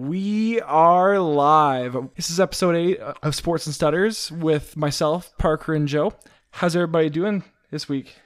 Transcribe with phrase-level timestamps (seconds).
[0.00, 1.94] We are live.
[2.16, 6.14] This is episode eight of Sports and Stutters with myself, Parker, and Joe.
[6.52, 8.16] How's everybody doing this week?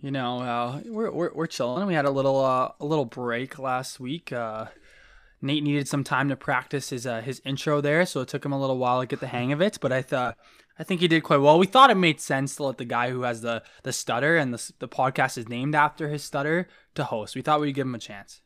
[0.00, 1.88] You know, uh, we're, we're we're chilling.
[1.88, 4.32] We had a little uh, a little break last week.
[4.32, 4.66] Uh,
[5.40, 8.52] Nate needed some time to practice his uh, his intro there, so it took him
[8.52, 9.78] a little while to get the hang of it.
[9.80, 10.38] But I thought
[10.78, 11.58] I think he did quite well.
[11.58, 14.54] We thought it made sense to let the guy who has the the stutter and
[14.54, 17.34] the the podcast is named after his stutter to host.
[17.34, 18.40] We thought we'd give him a chance.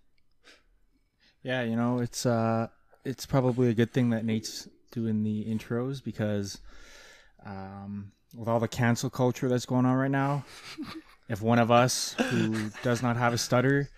[1.46, 2.66] Yeah, you know, it's uh
[3.04, 6.58] it's probably a good thing that Nate's doing the intros because
[7.44, 10.44] um with all the cancel culture that's going on right now,
[11.28, 13.88] if one of us who does not have a stutter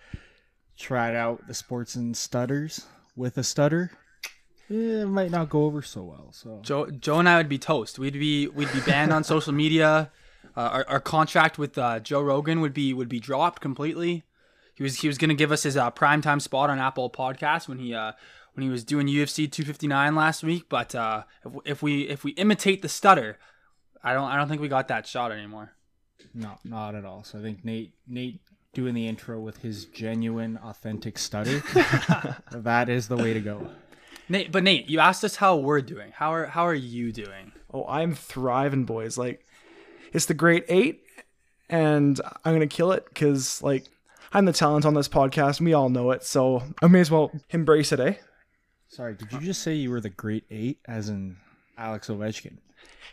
[0.77, 2.85] tried out the sports and stutters
[3.15, 3.89] with a stutter,
[4.69, 6.29] eh, it might not go over so well.
[6.31, 7.97] So Joe Joe and I would be toast.
[7.97, 10.11] We'd be we'd be banned on social media.
[10.55, 14.23] Uh, our, our contract with uh, Joe Rogan would be would be dropped completely.
[14.79, 17.79] He was he was gonna give us his uh, primetime spot on Apple Podcast when
[17.79, 18.13] he uh,
[18.53, 20.67] when he was doing UFC 259 last week.
[20.69, 23.37] But uh, if, if we if we imitate the stutter,
[24.01, 25.73] I don't I don't think we got that shot anymore.
[26.33, 27.25] no, not at all.
[27.25, 28.39] So I think Nate Nate
[28.71, 31.61] doing the intro with his genuine, authentic stutter,
[32.53, 33.69] that is the way to go.
[34.29, 36.13] Nate, but Nate, you asked us how we're doing.
[36.15, 37.51] How are how are you doing?
[37.73, 39.17] Oh, I'm thriving, boys.
[39.17, 39.45] Like,
[40.13, 41.03] it's the great eight,
[41.69, 43.83] and I'm gonna kill it because like
[44.31, 45.59] I'm the talent on this podcast.
[45.59, 48.13] We all know it, so I may as well embrace it, eh?
[48.87, 51.37] Sorry, did you just say you were the great eight, as in
[51.77, 52.57] Alex Ovechkin?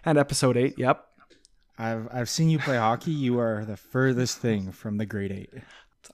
[0.05, 1.06] And episode eight, yep.
[1.78, 3.11] I've I've seen you play hockey.
[3.11, 5.50] You are the furthest thing from the grade eight.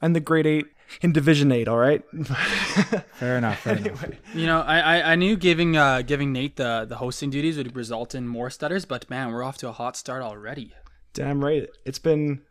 [0.00, 0.67] I'm the great eight
[1.00, 1.69] in Division Eight.
[1.69, 2.03] All right.
[3.14, 3.59] Fair enough.
[3.61, 4.05] Fair enough.
[4.34, 7.77] You know, I, I, I knew giving uh, giving Nate the, the hosting duties would
[7.77, 10.72] result in more stutters, but man, we're off to a hot start already.
[11.12, 11.69] Damn right.
[11.84, 12.42] It's been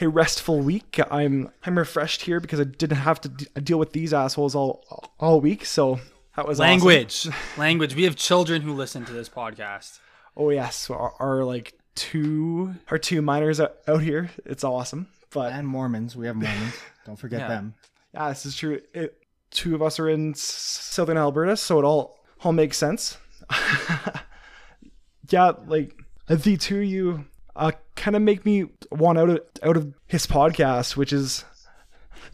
[0.00, 0.98] a restful week.
[1.10, 4.84] I'm I'm refreshed here because I didn't have to d- deal with these assholes all
[5.20, 5.64] all week.
[5.64, 6.00] So
[6.36, 6.68] that was awesome.
[6.70, 7.94] Language, language.
[7.94, 9.98] We have children who listen to this podcast.
[10.36, 14.30] Oh yes, our, our like two our two minors out out here.
[14.44, 15.08] It's awesome.
[15.30, 16.14] But And Mormons.
[16.16, 16.74] We have Mormons.
[17.06, 17.48] Don't forget Yeah.
[17.48, 17.74] them.
[18.12, 18.80] yeah, this is true.
[18.94, 19.16] It,
[19.50, 23.18] two of us are in southern Alberta, so it all all makes sense.
[25.30, 25.94] yeah, like
[26.26, 27.24] the two of you
[27.56, 31.44] uh, kind of make me want out of out of his podcast, which is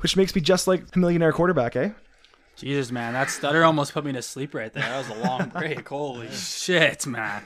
[0.00, 1.90] which makes me just like a millionaire quarterback, eh?
[2.56, 4.82] Jesus, man, that stutter almost put me to sleep right there.
[4.82, 5.88] That was a long break.
[5.88, 7.42] Holy shit, man.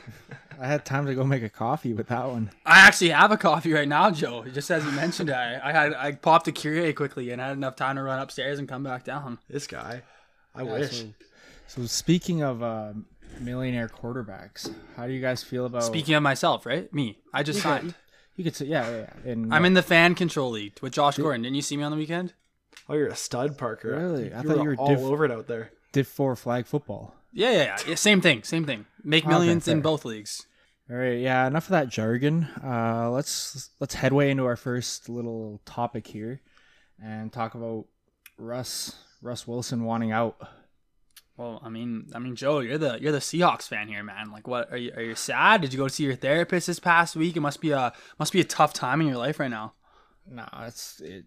[0.61, 2.51] I had time to go make a coffee with that one.
[2.67, 4.45] I actually have a coffee right now, Joe.
[4.53, 7.57] Just as you mentioned, I, I had I popped a Keurig quickly and I had
[7.57, 9.39] enough time to run upstairs and come back down.
[9.49, 10.03] This guy,
[10.55, 10.99] I Yeah, wish.
[11.01, 11.07] So,
[11.69, 12.93] so speaking of uh,
[13.41, 15.85] millionaire quarterbacks, how do you guys feel about?
[15.85, 16.93] Speaking of myself, right?
[16.93, 17.95] Me, I just you could, signed.
[18.37, 19.07] you could say yeah, yeah.
[19.25, 19.33] yeah.
[19.33, 21.43] And I'm in the fan control league with Josh Gordon.
[21.43, 22.35] Didn't you see me on the weekend?
[22.89, 23.97] Oh, you're a stud, Parker.
[23.97, 24.35] Really?
[24.35, 25.71] I thought were you were all diff- over it out there.
[25.93, 27.15] Div four flag football.
[27.33, 27.79] Yeah, yeah, yeah.
[27.89, 28.87] yeah same thing, same thing.
[29.03, 30.47] Make Okay, millions in both leagues.
[30.91, 31.47] All right, yeah.
[31.47, 32.45] Enough of that jargon.
[32.63, 36.43] Uh, let's let's headway into our first little topic here,
[37.03, 37.87] and talk about
[38.37, 40.37] Russ Russ Wilson wanting out.
[41.37, 44.31] Well, I mean, I mean, Joe, you're the you're the Seahawks fan here, man.
[44.31, 44.93] Like, what are you?
[44.95, 45.63] Are you sad?
[45.63, 47.37] Did you go see your therapist this past week?
[47.37, 49.73] It must be a must be a tough time in your life right now.
[50.31, 51.25] No, it's it,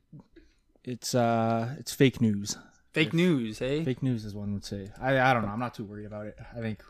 [0.84, 2.57] it's uh it's fake news.
[2.94, 3.84] Fake news, hey?
[3.84, 4.90] Fake news, as one would say.
[5.00, 5.50] I I don't know.
[5.50, 6.38] I'm not too worried about it.
[6.56, 6.81] I think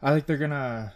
[0.00, 0.94] I think they're gonna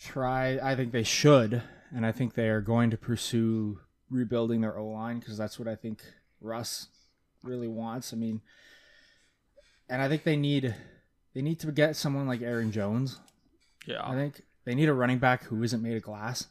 [0.00, 0.58] try.
[0.62, 1.62] I think they should,
[1.94, 3.80] and I think they are going to pursue
[4.10, 6.02] rebuilding their O line because that's what I think
[6.40, 6.88] Russ
[7.42, 8.12] really wants.
[8.12, 8.40] I mean,
[9.88, 10.74] and I think they need
[11.34, 13.18] they need to get someone like Aaron Jones.
[13.86, 16.46] Yeah, I think they need a running back who isn't made of glass.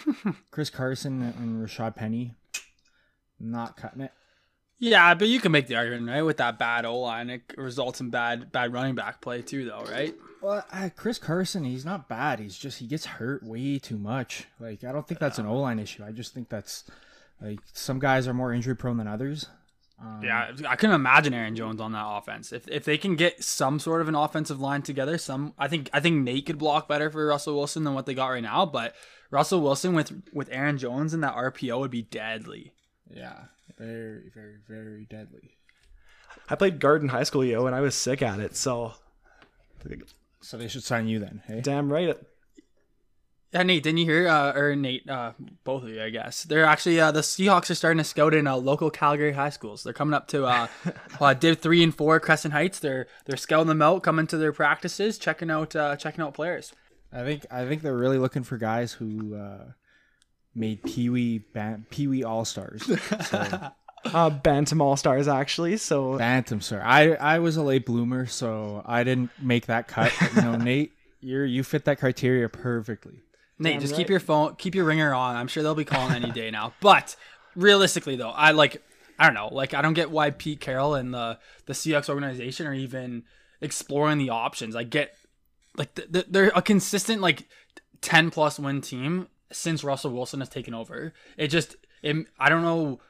[0.50, 2.34] Chris Carson and Rashaad Penny,
[3.40, 4.12] not cutting it.
[4.78, 6.22] yeah, but you can make the argument, right?
[6.22, 9.84] With that bad O line, it results in bad bad running back play too, though,
[9.90, 10.14] right?
[10.42, 12.38] Well, uh, Chris Carson, he's not bad.
[12.38, 14.46] He's just he gets hurt way too much.
[14.60, 16.04] Like I don't think that's an O line issue.
[16.04, 16.84] I just think that's
[17.40, 19.46] like some guys are more injury prone than others.
[20.00, 22.52] Um, Yeah, I couldn't imagine Aaron Jones on that offense.
[22.52, 25.88] If if they can get some sort of an offensive line together, some I think
[25.92, 28.66] I think Nate could block better for Russell Wilson than what they got right now.
[28.66, 28.94] But
[29.30, 32.72] Russell Wilson with with Aaron Jones and that RPO would be deadly.
[33.14, 33.44] yeah,
[33.78, 35.56] very, very, very deadly.
[36.50, 38.54] I played guard in high school, yo, and I was sick at it.
[38.54, 38.92] So,
[40.40, 41.42] So they should sign you then.
[41.46, 42.16] Hey, damn right.
[43.54, 44.26] Yeah, Nate, didn't you hear?
[44.26, 45.30] Uh, or Nate, uh,
[45.62, 46.42] both of you, I guess.
[46.42, 49.84] They're actually uh, the Seahawks are starting to scout in uh, local Calgary high schools.
[49.84, 50.66] They're coming up to uh,
[51.20, 52.80] uh, Div three and four Crescent Heights.
[52.80, 56.72] They're they're scouting them out, coming to their practices, checking out uh, checking out players.
[57.12, 59.66] I think I think they're really looking for guys who uh,
[60.52, 62.82] made Pee Wee ba- Pee Wee All Stars.
[63.28, 63.70] So
[64.06, 65.76] uh, Bantam All Stars actually.
[65.76, 66.82] So Bantam, sir.
[66.84, 70.12] I I was a late bloomer, so I didn't make that cut.
[70.18, 70.90] But, you know, Nate,
[71.20, 73.20] you're you fit that criteria perfectly.
[73.58, 75.36] Nate, just keep your phone, keep your ringer on.
[75.36, 76.72] I'm sure they'll be calling any day now.
[76.80, 77.16] But
[77.54, 78.82] realistically, though, I like,
[79.18, 82.66] I don't know, like I don't get why Pete Carroll and the the Seahawks organization
[82.66, 83.22] are even
[83.60, 84.74] exploring the options.
[84.74, 85.16] I get
[85.76, 87.48] like th- th- they're a consistent like
[88.00, 91.12] ten plus win team since Russell Wilson has taken over.
[91.36, 93.00] It just, it, I don't know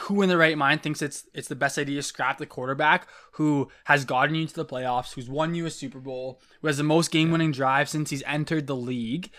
[0.00, 3.06] who in the right mind thinks it's it's the best idea to scrap the quarterback
[3.32, 6.78] who has gotten you to the playoffs, who's won you a Super Bowl, who has
[6.78, 9.30] the most game winning drive since he's entered the league.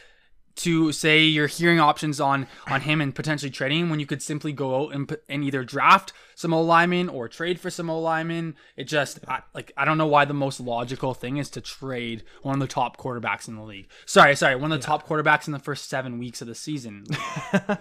[0.60, 4.22] To say you're hearing options on on him and potentially trading him when you could
[4.22, 8.00] simply go out and, and either draft some O linemen or trade for some O
[8.00, 8.56] linemen.
[8.78, 12.24] It just I, like I don't know why the most logical thing is to trade
[12.42, 13.90] one of the top quarterbacks in the league.
[14.06, 17.06] Sorry, sorry, one of the top quarterbacks in the first seven weeks of the season.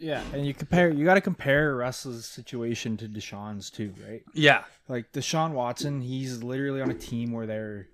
[0.00, 0.88] Yeah, and you compare.
[0.90, 4.22] You got to compare Russell's situation to Deshaun's too, right?
[4.32, 7.88] yeah, Like Deshaun Watson, he's literally on a team where they're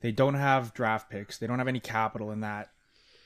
[0.00, 1.38] they don't have draft picks.
[1.38, 2.70] They don't have any capital in that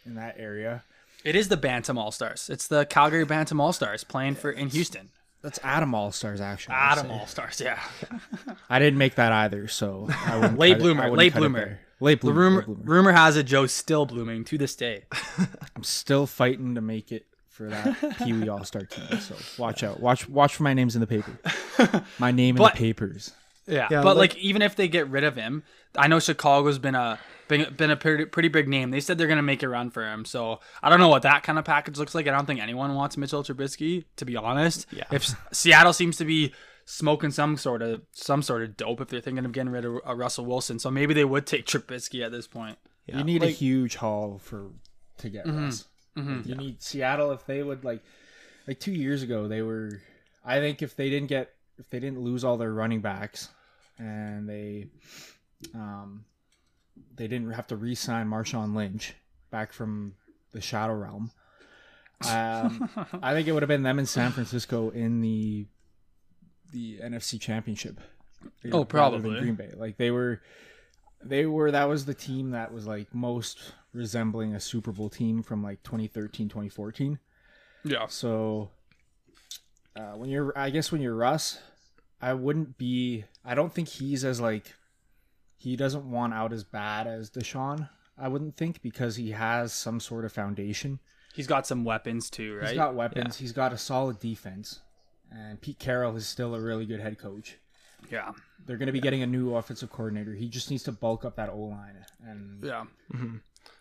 [0.04, 0.82] in that area.
[1.24, 2.50] It is the Bantam All Stars.
[2.50, 5.08] It's the Calgary Bantam All Stars playing for in Houston.
[5.42, 6.74] That's Atom All Stars, actually.
[6.76, 7.10] Atom.
[7.10, 7.78] All Stars, yeah.
[8.70, 11.32] I didn't make that either, so I wouldn't Late cut it- bloomer, I wouldn't late
[11.32, 11.58] cut it bloomer.
[11.58, 11.80] there.
[12.00, 12.40] Late bloomer.
[12.40, 12.82] rumor late bloomer.
[12.84, 15.04] rumor has it Joe's still blooming to this day.
[15.76, 19.20] I'm still fighting to make it for that Pee Wee All Star team.
[19.20, 20.00] So watch out.
[20.00, 21.38] Watch watch for my names in the paper.
[22.18, 23.32] My name in the papers.
[23.66, 25.62] Yeah, Yeah, but like- like, even if they get rid of him,
[25.96, 27.18] I know Chicago's been a
[27.49, 28.91] been, been a pretty, pretty big name.
[28.91, 31.43] They said they're gonna make a run for him, so I don't know what that
[31.43, 32.26] kind of package looks like.
[32.26, 34.87] I don't think anyone wants Mitchell Trubisky, to be honest.
[34.91, 35.05] Yeah.
[35.11, 36.52] If Seattle seems to be
[36.87, 40.00] smoking some sort of some sort of dope, if they're thinking of getting rid of
[40.06, 42.79] uh, Russell Wilson, so maybe they would take Trubisky at this point.
[43.06, 44.70] Yeah, you need a huge haul for
[45.19, 45.87] to get Russ.
[46.17, 48.02] You need Seattle if they would like
[48.67, 50.00] like two years ago they were
[50.44, 53.49] I think if they didn't get if they didn't lose all their running backs
[53.99, 54.87] and they
[55.75, 56.25] um
[57.17, 59.14] they didn't have to re-sign Marshawn Lynch
[59.50, 60.14] back from
[60.52, 61.31] the Shadow Realm.
[62.29, 62.88] Um,
[63.23, 65.67] I think it would have been them in San Francisco in the
[66.73, 68.00] the NFC Championship.
[68.73, 69.38] Oh, probably.
[69.38, 69.70] Green Bay.
[69.75, 70.41] Like they were,
[71.23, 71.70] they were.
[71.70, 75.82] That was the team that was like most resembling a Super Bowl team from like
[75.82, 77.19] 2013, 2014.
[77.85, 78.06] Yeah.
[78.08, 78.70] So
[79.97, 81.58] uh, when you're, I guess when you're Russ,
[82.20, 83.25] I wouldn't be.
[83.44, 84.75] I don't think he's as like
[85.64, 87.88] he doesn't want out as bad as Deshaun.
[88.19, 91.00] I wouldn't think because he has some sort of foundation.
[91.34, 92.69] He's got some weapons too, right?
[92.69, 93.38] He's got weapons.
[93.38, 94.81] He's got a solid defense,
[95.32, 97.56] and Pete Carroll is still a really good head coach.
[98.11, 98.32] Yeah.
[98.66, 100.34] They're going to be getting a new offensive coordinator.
[100.34, 102.84] He just needs to bulk up that O line, and Yeah.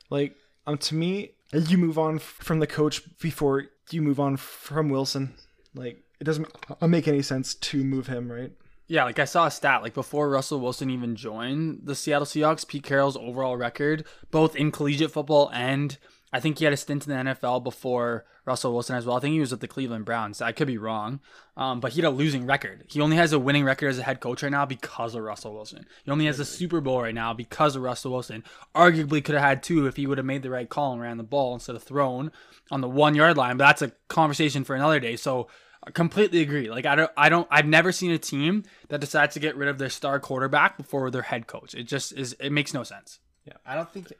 [0.09, 0.35] Like,
[0.65, 5.33] um, to me, you move on from the coach before you move on from Wilson.
[5.75, 6.47] Like, it doesn't
[6.81, 8.51] uh, make any sense to move him, right?
[8.93, 12.67] Yeah, like I saw a stat like before Russell Wilson even joined the Seattle Seahawks,
[12.67, 15.97] Pete Carroll's overall record, both in collegiate football and
[16.31, 19.17] I think he had a stint in the NFL before Russell Wilson as well.
[19.17, 20.43] I think he was with the Cleveland Browns.
[20.43, 21.21] I could be wrong,
[21.57, 22.85] um, but he had a losing record.
[22.87, 25.55] He only has a winning record as a head coach right now because of Russell
[25.55, 25.87] Wilson.
[26.03, 28.43] He only has a Super Bowl right now because of Russell Wilson.
[28.75, 31.17] Arguably could have had two if he would have made the right call and ran
[31.17, 32.31] the ball instead of thrown
[32.69, 33.57] on the one yard line.
[33.57, 35.15] But that's a conversation for another day.
[35.15, 35.47] So
[35.85, 36.69] I completely agree.
[36.69, 39.67] Like I don't, I don't, I've never seen a team that decides to get rid
[39.69, 41.75] of their star quarterback before their head coach.
[41.75, 42.33] It just is.
[42.39, 43.19] It makes no sense.
[43.45, 43.53] Yeah.
[43.65, 44.13] I don't think,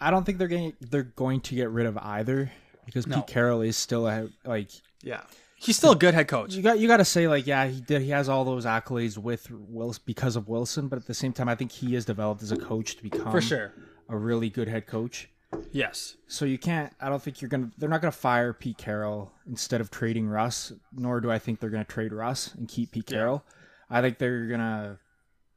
[0.00, 2.50] I don't think they're going they're going to get rid of either
[2.84, 3.16] because No.
[3.16, 4.70] Pete Carroll is still a like
[5.02, 5.22] Yeah.
[5.56, 6.54] He's still a good head coach.
[6.54, 9.16] you got you got to say like yeah he did he has all those accolades
[9.18, 12.42] with Wilson because of Wilson, but at the same time I think he has developed
[12.42, 13.72] as a coach to become For sure.
[14.08, 15.28] a really good head coach.
[15.72, 16.16] Yes.
[16.26, 16.92] So you can't.
[17.00, 17.70] I don't think you're gonna.
[17.78, 20.72] They're not gonna fire Pete Carroll instead of trading Russ.
[20.92, 23.44] Nor do I think they're gonna trade Russ and keep Pete Carroll.
[23.88, 24.98] I think they're gonna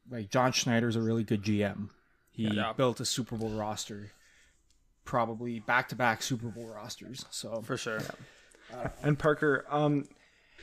[0.09, 1.89] like John Schneider's a really good GM.
[2.31, 2.73] He Yeah.
[2.73, 4.11] built a Super Bowl roster,
[5.05, 7.25] probably back to back Super Bowl rosters.
[7.31, 8.01] So For sure.
[9.03, 10.07] And Parker, um,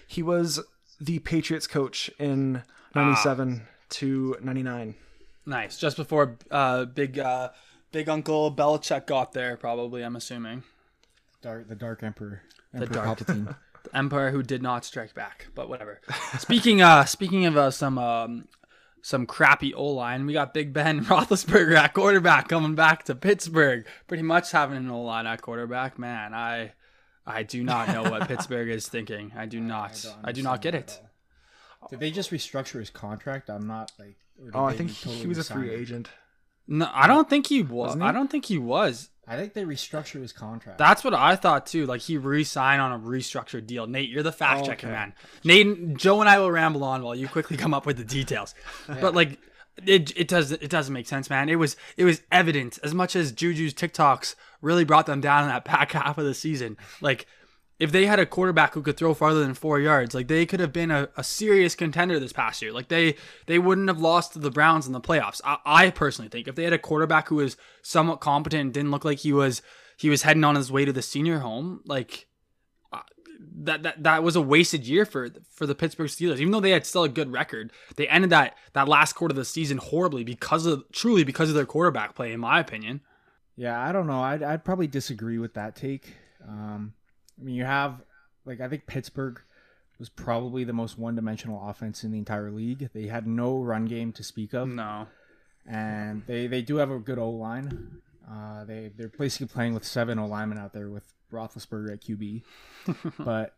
[0.09, 0.59] he was
[1.01, 2.63] the Patriots coach in
[2.95, 4.97] 97 to 99.
[5.47, 5.79] Nice.
[5.79, 7.51] Just before uh, big uh,
[7.93, 10.03] big Uncle Belichick got there, probably.
[10.03, 10.63] I'm assuming
[11.43, 12.43] dark, the Dark Emperor,
[12.75, 13.57] Emperor Dark- Palpatine.
[13.85, 15.49] the Empire who did not strike back.
[15.55, 16.01] But whatever.
[16.39, 18.49] speaking uh, speaking of uh, some um,
[19.03, 23.87] some crappy O line, we got Big Ben Roethlisberger at quarterback coming back to Pittsburgh.
[24.07, 25.99] Pretty much having an O line at quarterback.
[25.99, 26.73] Man, I
[27.27, 29.33] I do not know what Pittsburgh is thinking.
[29.37, 29.99] I do not.
[30.03, 31.01] don't I, do not get it.
[31.89, 33.49] Did they just restructure his contract?
[33.49, 34.17] I'm not like.
[34.55, 35.81] Oh, I think totally he was a free him?
[35.81, 36.09] agent.
[36.71, 37.89] No, I don't think he was.
[37.89, 38.09] Wasn't he?
[38.09, 39.11] I don't think he was.
[39.27, 40.79] I think they restructured his contract.
[40.79, 41.85] That's what I thought too.
[41.85, 43.87] Like he re-signed on a restructured deal.
[43.87, 44.95] Nate, you're the fact checker Okay.
[44.97, 45.13] man.
[45.45, 48.55] Nate, Joe, and I will ramble on while you quickly come up with the details.
[48.87, 49.39] But like,
[49.87, 51.49] it it does it doesn't make sense, man.
[51.49, 55.49] It was it was evident as much as Juju's TikToks really brought them down in
[55.49, 56.77] that back half of the season.
[57.01, 57.27] Like.
[57.81, 60.61] If they had a quarterback who could throw farther than four yards, like they could
[60.61, 62.73] have been a, a serious contender this past year.
[62.73, 65.41] Like they they wouldn't have lost to the Browns in the playoffs.
[65.45, 68.91] I, I personally think if they had a quarterback who was somewhat competent and didn't
[68.91, 69.63] look like he was
[69.97, 72.29] he was heading on his way to the senior home, like
[72.93, 73.01] uh,
[73.63, 76.39] that that that was a wasted year for for the Pittsburgh Steelers.
[76.39, 79.37] Even though they had still a good record, they ended that that last quarter of
[79.37, 83.01] the season horribly because of truly because of their quarterback play, in my opinion.
[83.57, 84.21] Yeah, I don't know.
[84.21, 86.15] I'd, I'd probably disagree with that take.
[86.49, 86.95] Um,
[87.41, 88.03] I mean, you have,
[88.45, 89.41] like, I think Pittsburgh
[89.99, 92.91] was probably the most one dimensional offense in the entire league.
[92.93, 95.07] They had no run game to speak of, No,
[95.67, 98.01] and they, they do have a good O line.
[98.31, 102.43] Uh, they, they're basically playing with seven O linemen out there with Roethlisberger at QB.
[103.25, 103.57] but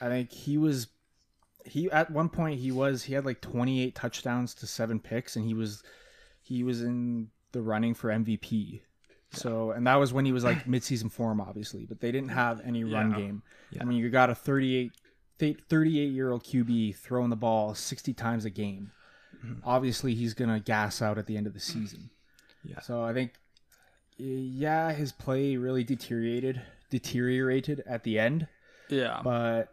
[0.00, 0.88] I think he was.
[1.64, 5.44] He at one point he was he had like 28 touchdowns to seven picks and
[5.44, 5.82] he was
[6.40, 8.80] he was in the running for MVP.
[9.32, 12.60] So, and that was when he was like midseason form, obviously, but they didn't have
[12.64, 13.42] any run game.
[13.80, 14.92] I mean, you got a 38,
[15.38, 18.92] 38 year old QB throwing the ball 60 times a game.
[19.44, 19.60] Mm-hmm.
[19.64, 22.10] Obviously, he's going to gas out at the end of the season.
[22.64, 22.80] Yeah.
[22.80, 23.34] So I think,
[24.18, 28.48] eh, yeah, his play really deteriorated, deteriorated at the end,
[28.88, 29.72] yeah, but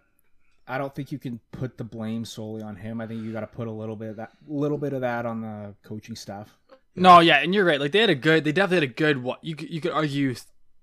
[0.68, 3.00] I don't think you can put the blame solely on him.
[3.02, 5.26] I think you got to put a little bit of that, little bit of that
[5.26, 6.58] on the coaching staff.
[6.96, 7.80] No, yeah, and you're right.
[7.80, 9.24] Like they had a good, they definitely had a good.
[9.24, 10.36] What you could, you could argue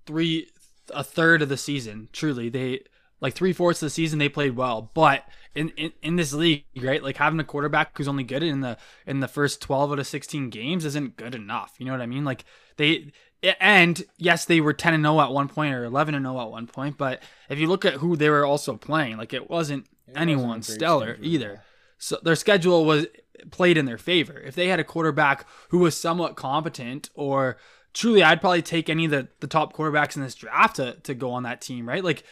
[0.05, 0.47] three,
[0.89, 2.09] a third of the season.
[2.11, 2.81] Truly, they
[3.19, 5.23] like three fourths of the season they played well, but
[5.55, 8.77] in, in in this league, right, like having a quarterback who's only good in the
[9.05, 11.73] in the first twelve out of sixteen games isn't good enough.
[11.79, 12.25] You know what I mean?
[12.25, 12.45] Like
[12.77, 13.11] they.
[13.59, 16.49] And yes, they were ten and zero at one point, or eleven and zero at
[16.49, 16.97] one point.
[16.97, 20.61] But if you look at who they were also playing, like it wasn't wasn't anyone
[20.61, 21.63] stellar schedule, either.
[22.03, 23.07] So their schedule was
[23.49, 24.37] played in their favor.
[24.37, 27.55] If they had a quarterback who was somewhat competent or
[27.93, 31.13] truly I'd probably take any of the, the top quarterbacks in this draft to, to
[31.13, 32.03] go on that team, right?
[32.03, 32.25] Like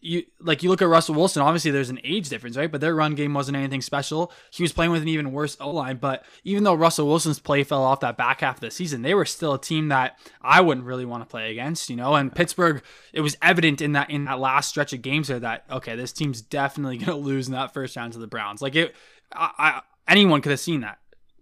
[0.00, 2.70] you like you look at Russell Wilson, obviously there's an age difference, right?
[2.70, 4.32] But their run game wasn't anything special.
[4.50, 7.62] He was playing with an even worse O line, but even though Russell Wilson's play
[7.62, 10.60] fell off that back half of the season, they were still a team that I
[10.60, 12.14] wouldn't really want to play against, you know.
[12.14, 15.64] And Pittsburgh, it was evident in that in that last stretch of games there that
[15.70, 18.62] okay, this team's definitely gonna lose in that first round to the Browns.
[18.62, 18.94] Like it,
[19.32, 20.98] I, I anyone could have seen that.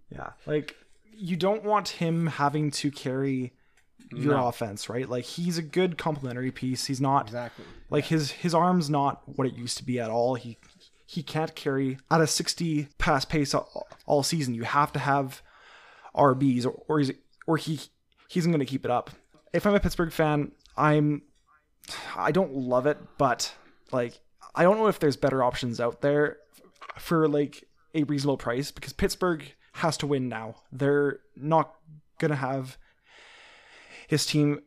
[0.09, 0.31] Yeah.
[0.45, 0.75] Like
[1.17, 3.53] you don't want him having to carry
[4.11, 4.47] your No.
[4.47, 5.07] offense, right?
[5.09, 6.85] Like he's a good complementary piece.
[6.85, 7.65] He's not Exactly.
[7.89, 10.35] like his his arm's not what it used to be at all.
[10.35, 10.57] He
[11.07, 14.53] he can't carry at a 60 pass pace all, all season.
[14.55, 15.41] You have to have
[16.15, 17.11] RBs or or he's
[17.47, 17.79] or he
[18.27, 19.11] he isn't going to keep it up.
[19.53, 21.21] If I'm a Pittsburgh fan, I'm
[22.15, 23.53] I don't love it, but
[23.91, 24.19] like
[24.55, 26.37] I don't know if there's better options out there
[26.97, 29.43] for like a reasonable price because Pittsburgh
[29.73, 30.55] has to win now.
[30.71, 31.75] They're not
[32.19, 32.77] going to have
[34.07, 34.61] his team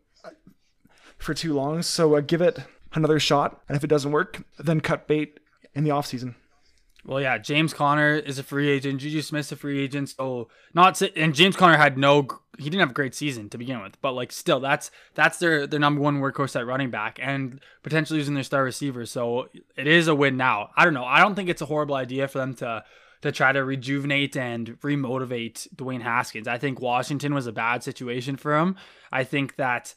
[1.18, 1.82] for too long.
[1.82, 2.60] So uh, give it
[2.94, 5.40] another shot, and if it doesn't work, then cut bait
[5.74, 6.34] in the offseason.
[7.04, 9.00] Well, yeah, James Conner is a free agent.
[9.00, 10.10] Juju Smith's a free agent.
[10.10, 12.26] So not and James Conner had no.
[12.58, 15.66] He didn't have a great season to begin with, but like still, that's that's their
[15.66, 19.06] their number one workhorse at running back and potentially using their star receiver.
[19.06, 20.70] So it is a win now.
[20.76, 21.04] I don't know.
[21.04, 22.84] I don't think it's a horrible idea for them to
[23.22, 26.48] to try to rejuvenate and remotivate Dwayne Haskins.
[26.48, 28.76] I think Washington was a bad situation for him.
[29.10, 29.94] I think that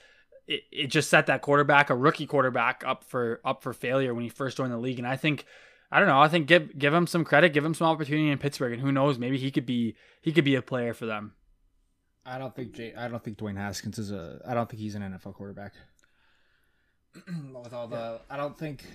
[0.48, 4.24] it, it just set that quarterback, a rookie quarterback, up for up for failure when
[4.24, 5.00] he first joined the league.
[5.00, 5.46] And I think
[5.92, 6.22] I don't know.
[6.22, 8.92] I think give give him some credit, give him some opportunity in Pittsburgh, and who
[8.92, 11.34] knows, maybe he could be he could be a player for them.
[12.26, 14.40] I don't think Jay, I don't think Dwayne Haskins is a.
[14.48, 15.74] I don't think he's an NFL quarterback.
[17.64, 18.86] with all the, I don't think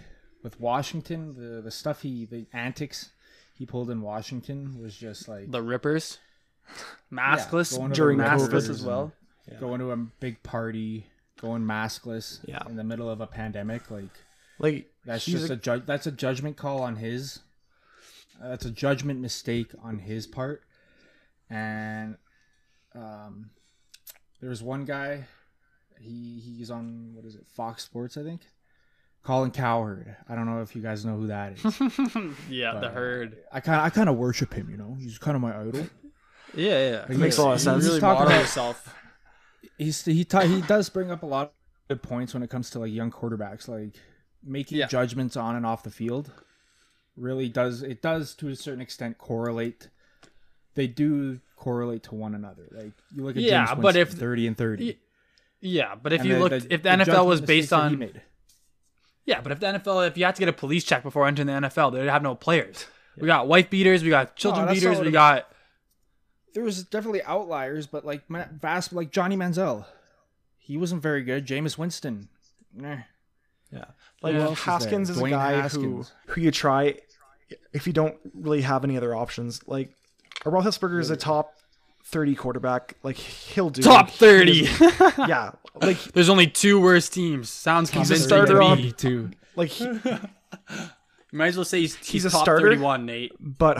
[0.42, 3.10] with Washington the the stuff he the antics
[3.58, 6.18] he pulled in Washington was just like The Rippers,
[7.12, 9.12] maskless going to During the COVID Rippers as and well.
[9.60, 11.06] going to a big party,
[11.40, 12.62] going maskless, Yeah.
[12.68, 14.10] in the middle of a pandemic, like
[14.58, 15.82] Like that's just a- a, judge.
[15.86, 17.40] That's a judgment call on his.
[18.42, 20.62] uh, that's a judgment mistake on his part,
[21.48, 22.16] and
[22.94, 23.50] um,
[24.40, 25.24] there was one guy.
[26.00, 27.46] He he's on what is it?
[27.54, 28.42] Fox Sports, I think.
[29.26, 30.14] Colin Cowherd.
[30.28, 31.64] I don't know if you guys know who that is.
[32.48, 33.36] yeah, the but, uh, herd.
[33.52, 34.70] I kind I kind of worship him.
[34.70, 35.86] You know, he's kind of my idol.
[36.54, 37.04] Yeah, yeah.
[37.10, 37.82] It makes a lot of He- sense.
[37.82, 38.94] He's Really talking model about yourself.
[39.76, 41.50] he's he ta- he does bring up a lot of
[41.88, 43.94] good points when it comes to like young quarterbacks, like
[44.42, 44.86] making Yeah.
[44.86, 46.30] judgments on and off the field.
[47.16, 49.88] Really does it does to a certain extent correlate
[50.76, 52.68] they do correlate to one another.
[52.70, 54.98] Like you look at Yeah, James but Winston, if- thirty and thirty.
[55.60, 57.88] Yeah, but if and you the- looked, the- if the, the NFL was based that
[57.90, 58.22] he on, made.
[59.26, 61.46] Yeah, but if the NFL, if you had to get a police check before entering
[61.46, 62.86] the NFL, they'd have no players.
[63.18, 65.48] We got wife beaters, we got children that's not beaters, we got
[66.56, 69.84] there was definitely outliers, but like vast, like Johnny Manziel,
[70.56, 71.46] he wasn't very good.
[71.46, 72.28] Jameis Winston,
[72.74, 72.96] nah.
[73.70, 73.84] Yeah.
[74.22, 74.64] Like Who else is?
[74.64, 76.12] Haskins is, a guy Haskins.
[76.26, 76.94] who who you try
[77.74, 79.60] if you don't really have any other options.
[79.68, 79.90] Like
[80.46, 81.55] a Roethlisberger is a top
[82.06, 82.96] thirty quarterback.
[83.02, 84.68] Like he'll do top He thirty.
[85.28, 85.52] yeah.
[85.80, 87.48] Like There's only two worse teams.
[87.50, 88.92] Sounds He's a convincing starter to on- me.
[88.92, 89.30] too.
[89.56, 89.84] like he,
[91.32, 92.66] You might as well say he's, he's, He's a top starter?
[92.68, 93.32] 31, Nate.
[93.40, 93.78] but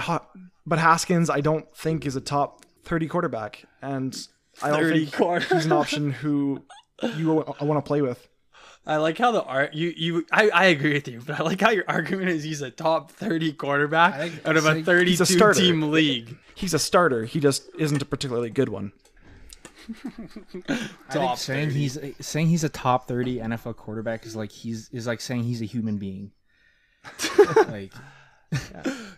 [0.67, 4.15] but Haskins I don't think is a top thirty quarterback, and
[4.63, 6.63] I don't 30 think quarter- he's an option who
[7.17, 8.29] you want to play with.
[8.87, 11.61] I like how the art you you I, I agree with you, but I like
[11.61, 14.87] how your argument is he's a top 30 quarterback think- out of a he's a
[14.87, 15.61] 32 starter.
[15.61, 16.37] team league.
[16.55, 17.25] He's a starter.
[17.25, 18.93] He just isn't a particularly good one.
[21.11, 21.79] Top saying 30.
[21.79, 25.63] he's saying he's a top thirty NFL quarterback is like he's is like saying he's
[25.63, 26.33] a human being.
[27.69, 27.93] like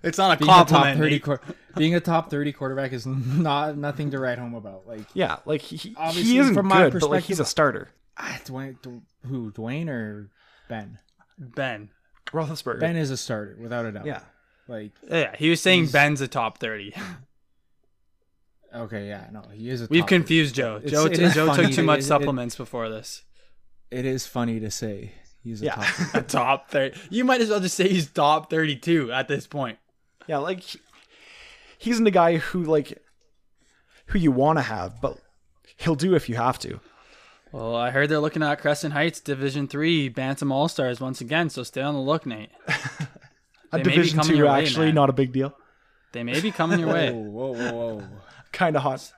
[0.03, 0.99] It's not a being a top compliment.
[0.99, 1.57] thirty, Nate.
[1.77, 4.87] being a top thirty quarterback is not nothing to write home about.
[4.87, 7.45] Like Yeah, like he, he Obviously, he isn't from my good, but like he's a
[7.47, 7.89] starter.
[8.19, 10.31] Ah, Dwayne, Dw- who Dwayne or
[10.69, 10.99] Ben?
[11.39, 11.91] Ben.
[12.33, 12.81] Roethlisberger.
[12.81, 14.07] Ben is a starter without a doubt.
[14.07, 14.21] yeah.
[14.67, 16.93] Like Yeah, he was saying Ben's a top 30.
[18.75, 19.87] okay, yeah, no, he is a.
[19.91, 20.19] We've top 30.
[20.21, 20.77] confused Joe.
[20.77, 23.23] It's- Joe, it is Joe funny took too to- much it- it- supplements before this.
[23.91, 25.75] It is funny to say he's a Yeah.
[25.77, 26.15] top.
[26.15, 26.99] A top 30.
[27.11, 29.79] You might as well just say he's top 32 at this point.
[30.27, 30.81] Yeah, like he-
[31.79, 32.99] he's the guy who like
[34.09, 35.19] who you want to have, but
[35.79, 36.81] he'll do if you have to.
[37.53, 41.63] Well, I heard they're looking at Crescent Heights Division 3 Bantam All-Stars once again, so
[41.63, 42.51] stay on the look, Nate.
[43.71, 45.55] A They may be division two your way, actually not a big deal.
[46.13, 47.11] They may be coming your way.
[47.13, 48.03] whoa, whoa, whoa!
[48.51, 49.13] Kind of hot.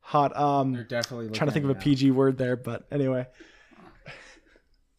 [0.00, 2.84] Hot Um, They're definitely trying to think of a looking at PG word there, but
[2.90, 3.26] anyway.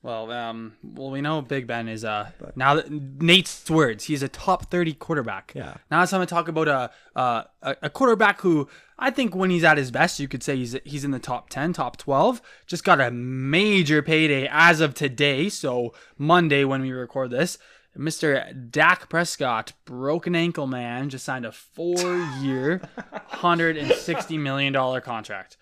[0.03, 4.29] Well, um, well, we know Big Ben is uh now that Nate's words, he's a
[4.29, 5.51] top thirty quarterback.
[5.53, 5.75] Yeah.
[5.91, 8.69] Now it's time to talk about a uh, a a quarterback who
[8.99, 11.49] I think when he's at his best, you could say he's he's in the top
[11.49, 12.41] ten, top twelve.
[12.65, 17.57] Just got a major payday as of today, so Monday when we record this.
[17.95, 18.71] Mr.
[18.71, 22.81] Dak Prescott, broken ankle man, just signed a four-year,
[23.27, 25.57] hundred and sixty million dollar contract.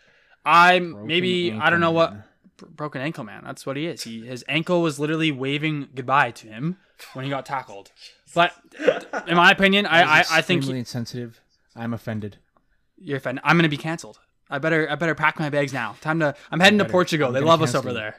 [0.45, 2.23] I maybe I don't know what man.
[2.71, 3.43] broken ankle man.
[3.45, 4.03] That's what he is.
[4.03, 6.77] He his ankle was literally waving goodbye to him
[7.13, 7.91] when he got tackled.
[8.33, 8.53] But
[9.27, 11.41] in my opinion, I I, I think extremely he, insensitive.
[11.75, 12.37] I'm offended.
[12.97, 13.43] You're offended.
[13.45, 14.19] I'm gonna be canceled.
[14.49, 15.95] I better I better pack my bags now.
[16.01, 16.35] Time to.
[16.51, 16.85] I'm heading to.
[16.85, 17.27] Portugal.
[17.27, 17.95] I'm they love us over you.
[17.95, 18.15] there.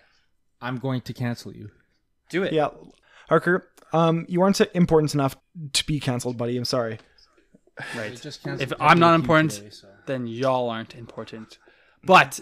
[0.61, 1.71] I'm going to cancel you.
[2.31, 2.53] Do it.
[2.53, 2.69] Yeah.
[3.29, 5.37] Parker, um you aren't important enough
[5.73, 6.57] to be canceled, buddy.
[6.57, 6.99] I'm sorry.
[7.95, 8.21] Right.
[8.21, 11.59] just If I'm not important, then y'all aren't important.
[12.03, 12.41] But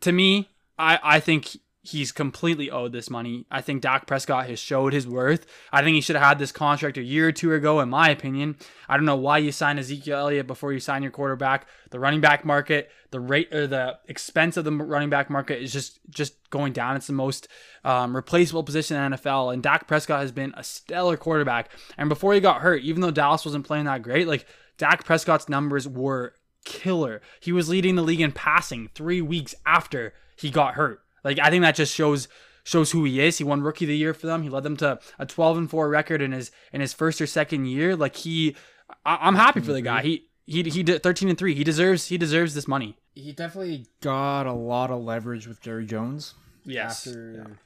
[0.00, 3.44] to me, I, I think he's completely owed this money.
[3.50, 5.46] I think Dak Prescott has showed his worth.
[5.72, 8.08] I think he should have had this contract a year or two ago, in my
[8.08, 8.56] opinion.
[8.88, 11.66] I don't know why you sign Ezekiel Elliott before you sign your quarterback.
[11.90, 15.72] The running back market, the rate or the expense of the running back market is
[15.72, 16.96] just just going down.
[16.96, 17.48] It's the most
[17.84, 21.70] um, replaceable position in NFL, and Dak Prescott has been a stellar quarterback.
[21.98, 24.46] And before he got hurt, even though Dallas wasn't playing that great, like
[24.78, 27.20] Dak Prescott's numbers were killer.
[27.40, 31.02] He was leading the league in passing three weeks after he got hurt.
[31.24, 32.28] Like I think that just shows
[32.64, 33.38] shows who he is.
[33.38, 34.42] He won rookie of the year for them.
[34.42, 37.26] He led them to a 12 and 4 record in his in his first or
[37.26, 37.96] second year.
[37.96, 38.56] Like he
[39.04, 40.02] I, I'm happy for the guy.
[40.02, 41.54] He he he did 13 and 3.
[41.54, 42.96] He deserves he deserves this money.
[43.14, 46.34] he definitely got a lot of leverage with Jerry Jones.
[46.64, 47.06] Yes.
[47.06, 47.58] After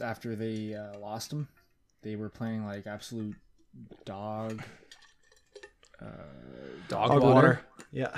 [0.00, 1.48] after they uh, lost him,
[2.02, 3.36] they were playing like absolute
[4.04, 4.62] dog.
[6.88, 7.34] Dog, Hog water.
[7.34, 7.60] water.
[7.92, 8.08] Yeah.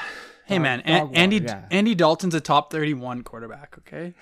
[0.46, 1.64] Hey Dog- man, dog An- water, Andy yeah.
[1.70, 4.14] Andy Dalton's a top 31 quarterback, okay?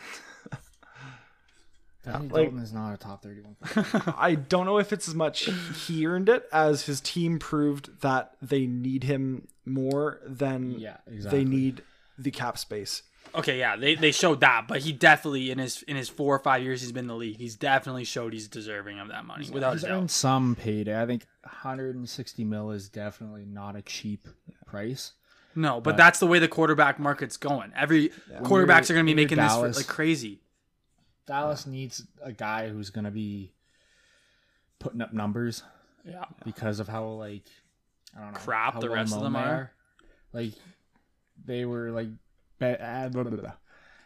[2.06, 3.56] Andy like- Dalton is not a top thirty-one.
[4.18, 5.48] I don't know if it's as much
[5.86, 11.38] he earned it as his team proved that they need him more than Yeah, exactly.
[11.38, 11.82] they need
[12.18, 13.02] the cap space.
[13.34, 16.38] Okay, yeah, they, they showed that, but he definitely in his in his 4 or
[16.38, 19.48] 5 years he's been in the league, he's definitely showed he's deserving of that money
[19.50, 19.90] without a He's doubt.
[19.92, 21.00] earned some payday.
[21.00, 24.26] I think 160 mil is definitely not a cheap
[24.66, 25.12] price.
[25.54, 27.72] No, but that's the way the quarterback market's going.
[27.76, 28.10] Every
[28.40, 30.40] quarterbacks are going to be when you're making this for, like crazy.
[31.26, 33.52] Dallas needs a guy who's gonna be
[34.78, 35.62] putting up numbers
[36.04, 36.24] Yeah.
[36.44, 37.44] because of how like
[38.16, 39.72] I don't know Crap the rest of them they are.
[40.32, 40.52] Like
[41.44, 42.08] they were like
[42.58, 43.52] be- uh, blah, blah, blah.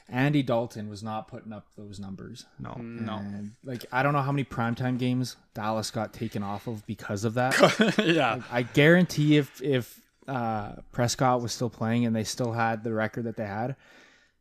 [0.08, 2.46] Andy Dalton was not putting up those numbers.
[2.60, 2.74] No.
[2.78, 3.20] No.
[3.64, 7.34] Like I don't know how many primetime games Dallas got taken off of because of
[7.34, 7.54] that.
[8.04, 8.40] yeah.
[8.52, 13.24] I guarantee if if uh, Prescott was still playing and they still had the record
[13.24, 13.74] that they had,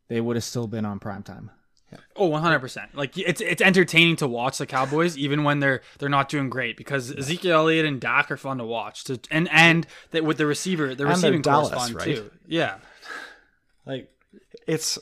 [0.07, 1.23] they would have still been on prime
[1.91, 1.99] time.
[2.15, 2.87] Oh, 100%.
[2.93, 6.77] Like it's it's entertaining to watch the Cowboys even when they're they're not doing great
[6.77, 9.03] because Ezekiel Elliott and Dak are fun to watch.
[9.05, 12.05] To, and and that with the receiver, the they're receiving core is Dallas, fun right?
[12.05, 12.31] too.
[12.47, 12.77] Yeah.
[13.85, 14.09] Like,
[14.67, 14.97] it's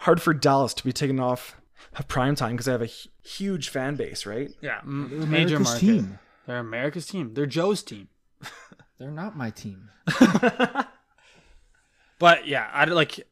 [0.00, 1.56] hard for Dallas to be taken off
[1.96, 2.86] of prime time because they have a
[3.24, 4.50] huge fan base, right?
[4.60, 5.80] Yeah, m- major America's market.
[5.80, 6.18] team.
[6.46, 7.34] They're America's team.
[7.34, 8.08] They're Joe's team.
[8.98, 9.90] They're not my team.
[12.18, 13.26] But yeah, I like.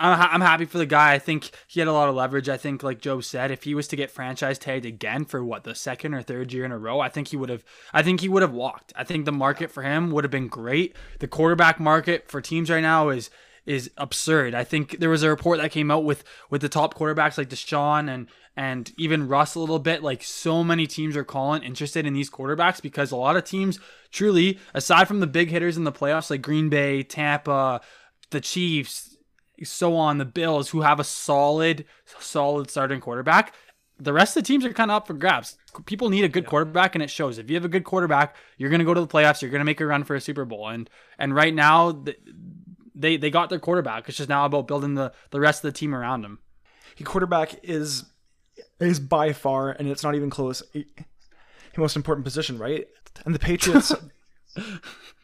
[0.00, 1.12] I'm, ha- I'm happy for the guy.
[1.12, 2.48] I think he had a lot of leverage.
[2.48, 5.64] I think, like Joe said, if he was to get franchise tagged again for what
[5.64, 7.62] the second or third year in a row, I think he would have.
[7.92, 8.92] I think he would have walked.
[8.96, 10.96] I think the market for him would have been great.
[11.18, 13.30] The quarterback market for teams right now is
[13.66, 14.54] is absurd.
[14.54, 17.50] I think there was a report that came out with with the top quarterbacks like
[17.50, 20.02] Deshaun and and even Russ a little bit.
[20.02, 23.78] Like so many teams are calling interested in these quarterbacks because a lot of teams
[24.10, 27.80] truly, aside from the big hitters in the playoffs like Green Bay, Tampa,
[28.30, 29.09] the Chiefs,
[29.64, 31.84] so on, the Bills, who have a solid,
[32.18, 33.54] solid starting quarterback.
[33.98, 35.56] The rest of the teams are kind of up for grabs.
[35.84, 37.36] People need a good quarterback, and it shows.
[37.38, 39.42] If you have a good quarterback, you're going to go to the playoffs.
[39.42, 40.68] You're going to make a run for a Super Bowl.
[40.68, 42.02] And and right now,
[42.94, 44.08] they they got their quarterback.
[44.08, 46.38] It's just now about building the the rest of the team around him.
[46.94, 48.04] He quarterback is
[48.78, 50.86] is by far, and it's not even close, the
[51.76, 52.88] most important position, right?
[53.24, 53.92] And the Patriots,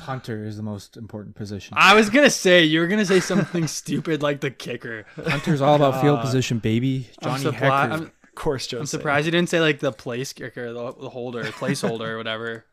[0.00, 1.74] Punter is the most important position.
[1.76, 5.06] I was gonna say you were gonna say something stupid like the kicker.
[5.26, 7.08] Punter's all about field position, baby.
[7.22, 7.92] I'm, Johnny surpri- Hekker.
[7.92, 8.80] I'm, of course, Joe.
[8.80, 12.64] I'm surprised you didn't say like the place kicker, the, the holder, placeholder, or whatever.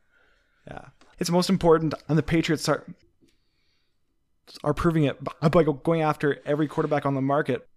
[0.68, 0.86] Yeah,
[1.20, 2.86] it's most important, and the Patriots are
[4.64, 7.68] are proving it by by going after every quarterback on the market,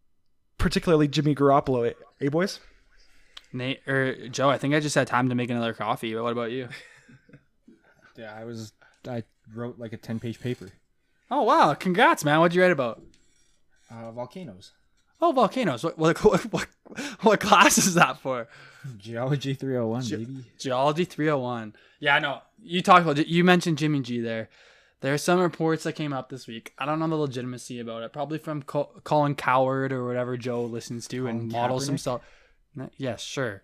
[0.58, 1.88] particularly Jimmy Garoppolo.
[1.88, 2.60] Eh, eh boys?
[3.54, 6.12] Nate or Joe, I think I just had time to make another coffee.
[6.12, 6.68] But what about you?
[8.16, 8.72] yeah, I was.
[9.08, 10.70] I wrote like a ten page paper.
[11.30, 11.74] Oh wow!
[11.74, 12.40] Congrats, man.
[12.40, 13.02] What'd you write about?
[13.90, 14.72] Uh, volcanoes.
[15.20, 15.84] Oh, volcanoes.
[15.84, 16.68] What what what, what,
[17.20, 18.48] what class is that for?
[18.98, 20.44] Geology 301, baby.
[20.58, 21.74] Geology 301.
[22.00, 22.40] Yeah, I know.
[22.62, 24.48] You talked about you mentioned Jimmy G there.
[25.00, 26.72] There are some reports that came up this week.
[26.78, 28.12] I don't know the legitimacy about it.
[28.12, 31.88] Probably from Col- Colin Cowherd or whatever Joe listens to and models Kaepernick?
[31.88, 32.22] himself.
[32.96, 33.62] Yes, sure.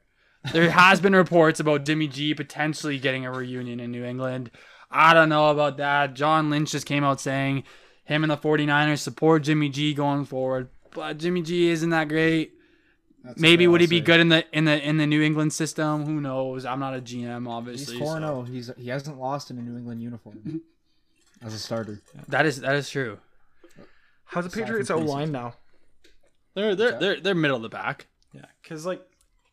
[0.53, 4.51] There has been reports about Jimmy G potentially getting a reunion in New England.
[4.91, 6.15] I don't know about that.
[6.15, 7.65] John Lynch just came out saying
[8.05, 10.69] him and the 49ers support Jimmy G going forward.
[10.93, 12.55] But Jimmy G isn't that great.
[13.23, 16.07] That's Maybe would he be good in the in the in the New England system?
[16.07, 16.65] Who knows?
[16.65, 17.99] I'm not a GM, obviously.
[17.99, 18.07] He's obviously.
[18.07, 18.43] 4 so- 0.
[18.43, 20.63] He's he hasn't lost in a New England uniform
[21.43, 22.01] as a starter.
[22.29, 23.19] That is that is true.
[24.25, 25.55] How's the Aside from Patriots O line now?
[26.55, 28.07] They're they're they're they're middle of the pack.
[28.33, 29.03] Yeah, because like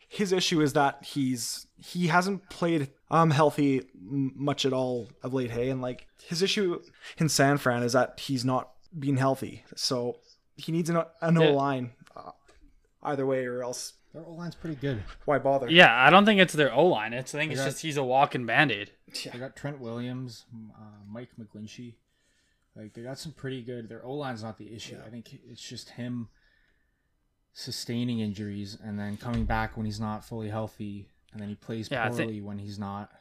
[0.07, 5.51] his issue is that he's he hasn't played um healthy much at all of late.
[5.51, 6.81] Hey, and like his issue
[7.17, 9.63] in San Fran is that he's not being healthy.
[9.75, 10.17] So
[10.55, 12.31] he needs an an O line uh,
[13.03, 15.03] either way, or else Their O line's pretty good.
[15.25, 15.69] why bother?
[15.69, 17.13] Yeah, I don't think it's their O line.
[17.13, 18.91] It's I think it's got- just he's a walking band aid.
[19.31, 21.93] They got Trent Williams, uh, Mike McGlinchey.
[22.75, 23.89] Like they got some pretty good.
[23.89, 24.97] Their O line's not the issue.
[25.05, 26.27] I think it's just him
[27.59, 31.89] sustaining injuries and then coming back when he's not fully healthy, and then he plays
[31.89, 33.11] Yeah, poorly think- when he's not.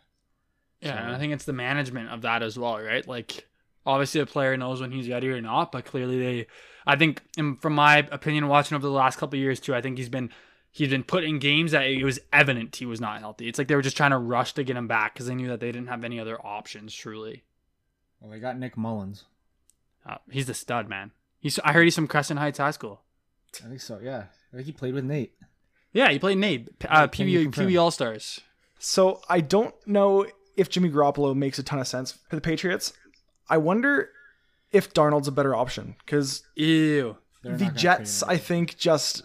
[0.83, 3.07] Yeah, So- I think it's the management of that as well, right?
[3.09, 3.49] Like
[3.87, 6.46] obviously a player knows when he's ready or not, but clearly they
[6.87, 9.81] I think in, from my opinion watching over the last couple of years too, I
[9.81, 10.31] think he's been
[10.70, 13.49] he's been put in games that it was evident he was not healthy.
[13.49, 15.49] It's like they were just trying to rush to get him back because they knew
[15.49, 17.44] that they didn't have any other options truly.
[18.20, 19.25] Well, they got Nick Mullens.
[20.05, 21.12] Uh, he's the stud, man.
[21.40, 23.01] He's I heard he's from Crescent Heights High School.
[23.65, 23.99] I think so.
[24.03, 25.33] Yeah, I think he played with Nate.
[25.93, 27.69] Yeah, he played Nate, uh, Can you PB confirm?
[27.69, 28.41] PB All Stars.
[28.79, 32.93] So I don't know if Jimmy Garoppolo makes a ton of sense for the Patriots.
[33.49, 34.11] I wonder
[34.73, 37.17] if Darnold's a better option because Ew.
[37.43, 39.23] The Jets, I think, just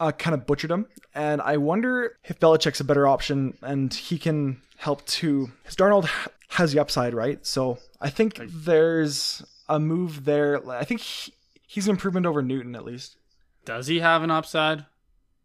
[0.00, 0.86] uh, kind of butchered him.
[1.14, 5.50] And I wonder if Belichick's a better option and he can help to.
[5.62, 6.08] Because Darnold
[6.48, 7.44] has the upside, right?
[7.46, 10.66] So I think there's a move there.
[10.70, 11.32] I think he,
[11.66, 13.16] he's an improvement over Newton, at least.
[13.64, 14.84] Does he have an upside?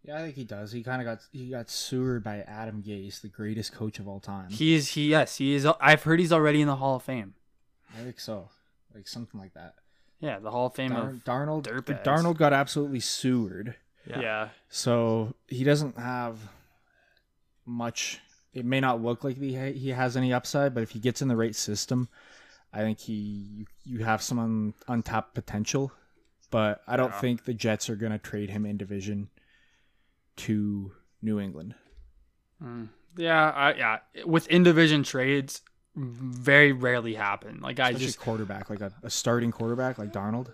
[0.03, 0.71] Yeah, I think he does.
[0.71, 4.19] He kind of got he got sewered by Adam Gase, the greatest coach of all
[4.19, 4.49] time.
[4.49, 5.67] He's he yes he is.
[5.79, 7.33] I've heard he's already in the Hall of Fame.
[7.97, 8.49] I think so,
[8.95, 9.75] like something like that.
[10.21, 12.03] Yeah, the Hall of Fame Dar- of Darnold, dirtbags.
[12.03, 14.49] Darnold got absolutely sewered, yeah.
[14.69, 16.37] so he doesn't have
[17.65, 18.19] much.
[18.53, 21.27] It may not look like he he has any upside, but if he gets in
[21.27, 22.09] the right system,
[22.73, 25.91] I think he you, you have some un, untapped potential.
[26.51, 27.19] But I don't Yeah.
[27.19, 29.29] think the Jets are going to trade him in division
[30.37, 31.75] to New England.
[32.63, 32.89] Mm.
[33.17, 33.99] Yeah, I, yeah.
[34.25, 35.61] With in division trades,
[35.95, 37.59] very rarely happen.
[37.61, 40.53] Like I Especially just quarterback, like a, a starting quarterback like Darnold.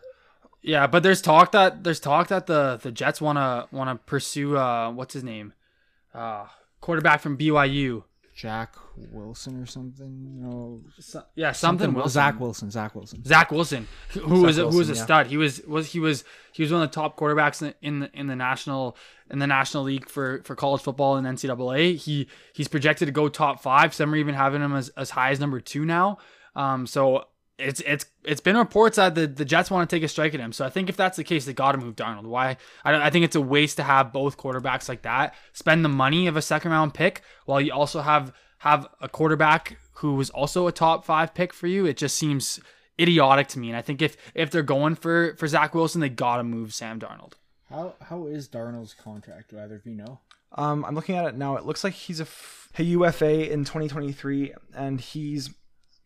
[0.61, 4.03] yeah, but there's talk that there's talk that the the Jets want to want to
[4.05, 5.53] pursue uh what's his name?
[6.13, 6.45] Uh
[6.81, 8.03] quarterback from BYU.
[8.35, 8.75] Jack
[9.13, 10.41] Wilson or something.
[10.41, 12.11] No, So, yeah, something, Wilson.
[12.11, 12.69] Zach Wilson.
[12.69, 13.23] Zach Wilson.
[13.23, 15.03] Zach Wilson, who was a, who was a yeah.
[15.03, 15.27] stud.
[15.27, 18.11] He was was he was he was one of the top quarterbacks in, in the
[18.13, 18.97] in the national
[19.31, 21.95] in the national league for for college football and NCAA.
[21.95, 23.93] He he's projected to go top five.
[23.93, 26.17] Some are even having him as, as high as number two now.
[26.57, 30.07] Um, so it's it's it's been reports that the, the Jets want to take a
[30.07, 30.51] strike at him.
[30.51, 32.25] So I think if that's the case, they got to move Darnold.
[32.25, 32.57] Why?
[32.83, 35.33] I I think it's a waste to have both quarterbacks like that.
[35.53, 39.77] Spend the money of a second round pick while you also have have a quarterback
[39.93, 41.85] who was also a top five pick for you.
[41.85, 42.59] It just seems
[42.99, 43.69] idiotic to me.
[43.69, 46.73] And I think if if they're going for for Zach Wilson, they got to move
[46.73, 47.33] Sam Darnold.
[47.69, 49.51] How how is Darnold's contract?
[49.51, 50.19] Do either of you know?
[50.57, 51.57] Um, I'm looking at it now.
[51.57, 55.49] It looks like he's a, f- a UFA in 2023, and he's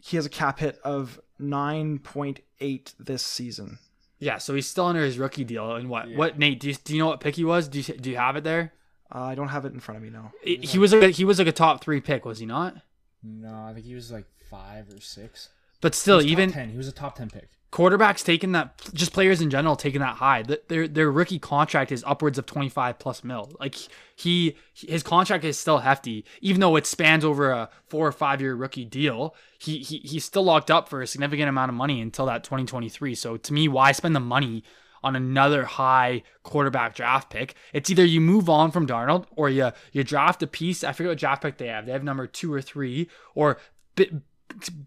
[0.02, 3.80] he has a cap hit of 9.8 this season.
[4.20, 5.76] Yeah, so he's still under his rookie deal.
[5.76, 6.60] And what what Nate?
[6.60, 7.68] Do you, do you know what pick he was?
[7.70, 8.74] Do you do you have it there?
[9.14, 10.34] Uh, I don't have it in front of me now.
[10.44, 12.76] He he was like he was like a top three pick, was he not?
[13.24, 15.50] No, I think he was like five or six.
[15.82, 16.70] But still, He was top even 10.
[16.72, 17.50] He was a top ten pick.
[17.71, 20.41] Quarterbacks taking that, just players in general taking that high.
[20.43, 23.51] th- Their their rookie contract is upwards of twenty five plus mil.
[23.60, 23.75] Like
[24.15, 28.41] he his contract is still hefty, even though it spans over a four or five
[28.41, 29.36] year rookie deal.
[29.60, 32.65] He he he's still locked up for a significant amount of money until that twenty
[32.65, 33.15] twenty three.
[33.15, 34.63] So to me, why spend the money?
[35.01, 39.71] On another high quarterback draft pick, it's either you move on from Darnold or you
[39.93, 40.84] you draft a piece.
[40.84, 41.86] I forget what draft pick they have.
[41.86, 43.60] They have number two or three, or
[43.95, 44.19] bi- bi-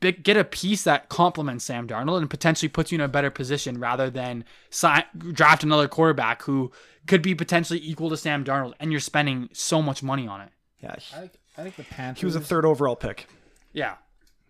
[0.00, 3.78] get a piece that complements Sam Darnold and potentially puts you in a better position
[3.78, 6.70] rather than sign, draft another quarterback who
[7.06, 10.50] could be potentially equal to Sam Darnold and you're spending so much money on it.
[10.80, 12.20] Yeah, I he, think I think the Panthers.
[12.20, 13.26] he was a third overall pick.
[13.72, 13.94] Yeah.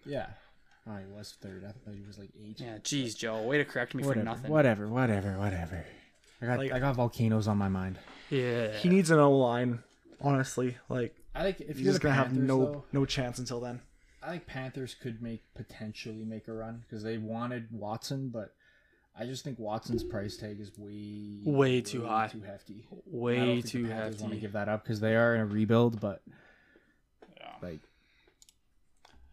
[0.06, 0.26] Yeah.
[0.88, 1.64] Oh, he was third.
[1.64, 2.58] I thought he was like eight.
[2.58, 3.42] Yeah, geez, Joe.
[3.42, 4.50] Way to correct me for nothing.
[4.50, 4.88] Whatever.
[4.88, 5.38] Whatever.
[5.38, 5.85] Whatever.
[6.40, 7.98] I got Like- I got volcanoes on my mind.
[8.30, 8.72] Yeah.
[8.78, 9.80] He needs an O line,
[10.20, 10.76] honestly.
[10.88, 13.80] Like I think if he's just gonna Panthers, have no though, no chance until then.
[14.22, 18.54] I think Panthers could make potentially make a run because they wanted Watson, but
[19.18, 22.28] I just think Watson's price tag is way Way too high.
[22.28, 22.87] too hefty.
[22.90, 25.35] I don't Way think too the Panthers want to give that up because they are
[25.35, 26.22] in a rebuild, but
[27.62, 27.80] like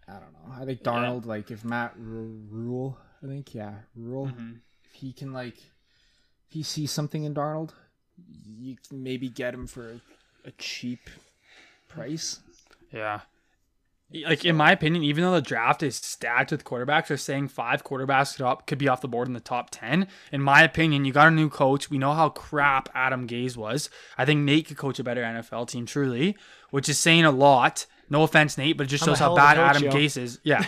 [0.07, 0.53] I don't know.
[0.61, 4.53] I think Darnold, like if Matt Rhule, I think yeah, Rhule, Mm-hmm.
[4.85, 7.71] if he can like, if he sees something in Darnold,
[8.43, 10.01] you can maybe get him for a,
[10.47, 11.09] a cheap
[11.87, 12.39] price.
[12.91, 13.21] Yeah.
[14.11, 17.83] Like in my opinion, even though the draft is stacked with quarterbacks, they're saying five
[17.83, 20.07] quarterbacks could, up, could be off the board in the top ten.
[20.31, 21.91] In my opinion, you got a new coach.
[21.91, 23.89] We know how crap Adam Gase was.
[24.17, 26.35] I think Nate could coach a better NFL team, truly,
[26.71, 27.85] which is saying a lot.
[28.09, 29.83] No offense, Nate, but it just I'm shows how hell of a bad coach, Adam
[29.83, 29.91] yo.
[29.91, 30.39] Gase is.
[30.43, 30.65] Yeah.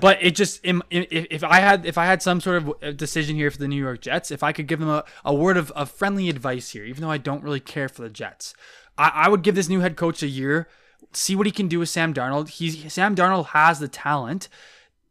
[0.00, 3.50] but it just if, if I had if I had some sort of decision here
[3.50, 5.90] for the New York Jets, if I could give them a, a word of, of
[5.90, 8.54] friendly advice here, even though I don't really care for the Jets,
[8.98, 10.68] I, I would give this new head coach a year,
[11.12, 12.48] see what he can do with Sam Darnold.
[12.48, 14.48] He's Sam Darnold has the talent.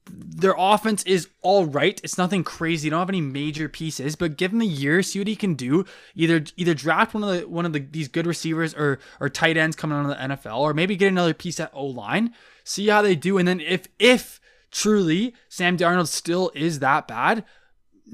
[0.10, 2.00] Their offense is all right.
[2.04, 2.88] It's nothing crazy.
[2.88, 5.54] You don't have any major pieces, but give him a year, see what he can
[5.54, 5.86] do.
[6.14, 9.56] Either either draft one of the one of the these good receivers or or tight
[9.56, 12.34] ends coming out of the NFL, or maybe get another piece at O line.
[12.64, 17.46] See how they do, and then if if truly Sam Darnold still is that bad,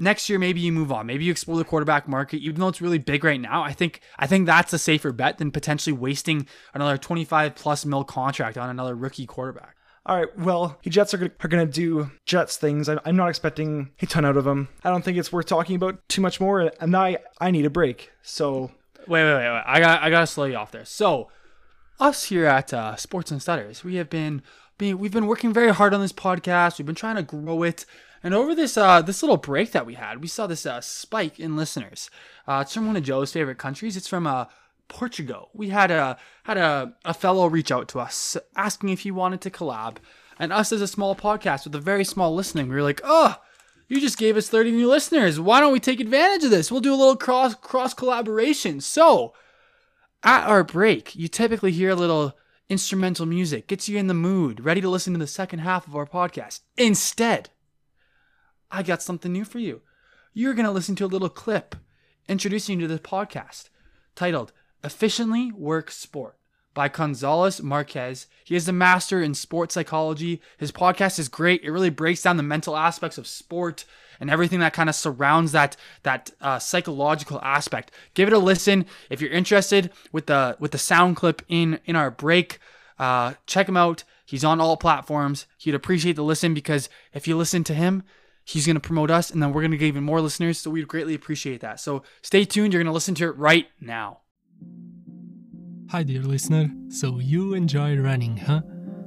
[0.00, 1.06] next year maybe you move on.
[1.06, 3.62] Maybe you explore the quarterback market, even though it's really big right now.
[3.62, 8.02] I think I think that's a safer bet than potentially wasting another 25 plus mil
[8.02, 9.76] contract on another rookie quarterback.
[10.06, 12.88] All right, well, the Jets are gonna, are gonna do Jets things.
[12.88, 14.68] I, I'm not expecting a ton out of them.
[14.82, 17.70] I don't think it's worth talking about too much more, and I I need a
[17.70, 18.10] break.
[18.22, 18.72] So
[19.06, 19.62] Wait, wait, wait, wait.
[19.66, 20.84] I got I gotta slow you off there.
[20.84, 21.30] So,
[21.98, 24.42] us here at uh, Sports and Stutters, we have been
[24.78, 26.78] being we've been working very hard on this podcast.
[26.78, 27.86] We've been trying to grow it,
[28.22, 31.38] and over this uh this little break that we had, we saw this uh, spike
[31.40, 32.10] in listeners.
[32.46, 33.96] Uh, it's from one of Joe's favorite countries.
[33.96, 34.46] It's from uh
[34.88, 35.50] Portugal.
[35.54, 39.40] We had a had a, a fellow reach out to us asking if he wanted
[39.42, 39.96] to collab,
[40.38, 43.36] and us as a small podcast with a very small listening, we were like, oh.
[43.92, 45.40] You just gave us 30 new listeners.
[45.40, 46.70] Why don't we take advantage of this?
[46.70, 48.80] We'll do a little cross cross collaboration.
[48.80, 49.34] So,
[50.22, 54.64] at our break, you typically hear a little instrumental music, gets you in the mood,
[54.64, 56.60] ready to listen to the second half of our podcast.
[56.76, 57.50] Instead,
[58.70, 59.82] I got something new for you.
[60.32, 61.74] You're going to listen to a little clip
[62.28, 63.68] introducing you to this podcast
[64.14, 64.52] titled
[64.84, 66.36] Efficiently Work Sport
[66.72, 68.26] by Gonzalez Marquez.
[68.44, 70.40] He is a master in sports psychology.
[70.56, 71.64] His podcast is great.
[71.64, 73.84] It really breaks down the mental aspects of sport
[74.20, 77.90] and everything that kind of surrounds that that uh, psychological aspect.
[78.14, 81.96] Give it a listen if you're interested with the with the sound clip in in
[81.96, 82.60] our break.
[82.98, 84.04] Uh, check him out.
[84.24, 85.46] He's on all platforms.
[85.58, 88.04] He'd appreciate the listen because if you listen to him,
[88.50, 90.58] he's going to promote us and then we're going to get even more listeners.
[90.58, 91.80] So we'd greatly appreciate that.
[91.80, 92.72] So stay tuned.
[92.72, 94.20] You're going to listen to it right now.
[95.90, 96.70] Hi, dear listener.
[96.88, 98.60] So, you enjoy running, huh?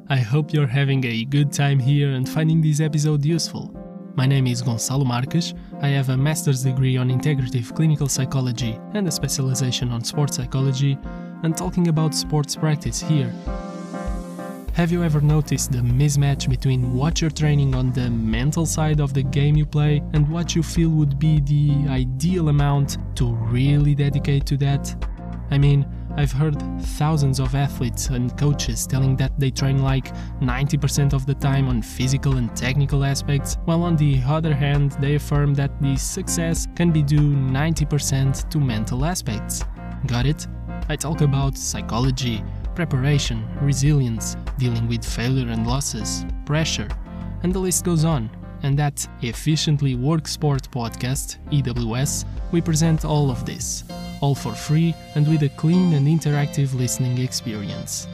[0.10, 3.73] I hope you're having a good time here and finding this episode useful.
[4.15, 5.53] My name is Gonçalo Marques.
[5.82, 10.97] I have a master's degree on integrative clinical psychology and a specialization on sports psychology,
[11.43, 13.34] and talking about sports practice here.
[14.73, 19.13] Have you ever noticed the mismatch between what you're training on the mental side of
[19.13, 23.93] the game you play and what you feel would be the ideal amount to really
[23.93, 24.95] dedicate to that?
[25.51, 25.86] I mean,
[26.17, 26.59] I've heard
[26.97, 31.83] thousands of athletes and coaches telling that they train like 90% of the time on
[31.83, 36.89] physical and technical aspects, while on the other hand, they affirm that the success can
[36.89, 39.63] be due 90% to mental aspects.
[40.07, 40.47] Got it?
[40.89, 42.43] I talk about psychology,
[42.75, 46.88] preparation, resilience, dealing with failure and losses, pressure,
[47.43, 48.29] and the list goes on.
[48.63, 53.83] And at Efficiently Work Sport Podcast, EWS, we present all of this,
[54.21, 58.07] all for free and with a clean and interactive listening experience.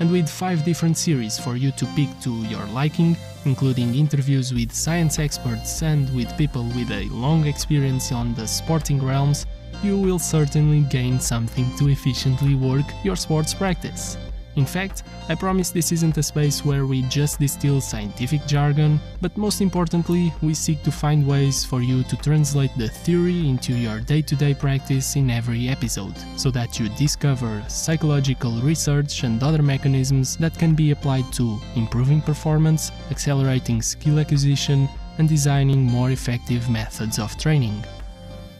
[0.00, 4.72] And with five different series for you to pick to your liking, including interviews with
[4.72, 9.46] science experts and with people with a long experience on the sporting realms,
[9.82, 14.16] you will certainly gain something to efficiently work your sports practice.
[14.56, 19.36] In fact, I promise this isn't a space where we just distill scientific jargon, but
[19.36, 24.00] most importantly, we seek to find ways for you to translate the theory into your
[24.00, 29.62] day to day practice in every episode, so that you discover psychological research and other
[29.62, 34.88] mechanisms that can be applied to improving performance, accelerating skill acquisition,
[35.18, 37.84] and designing more effective methods of training.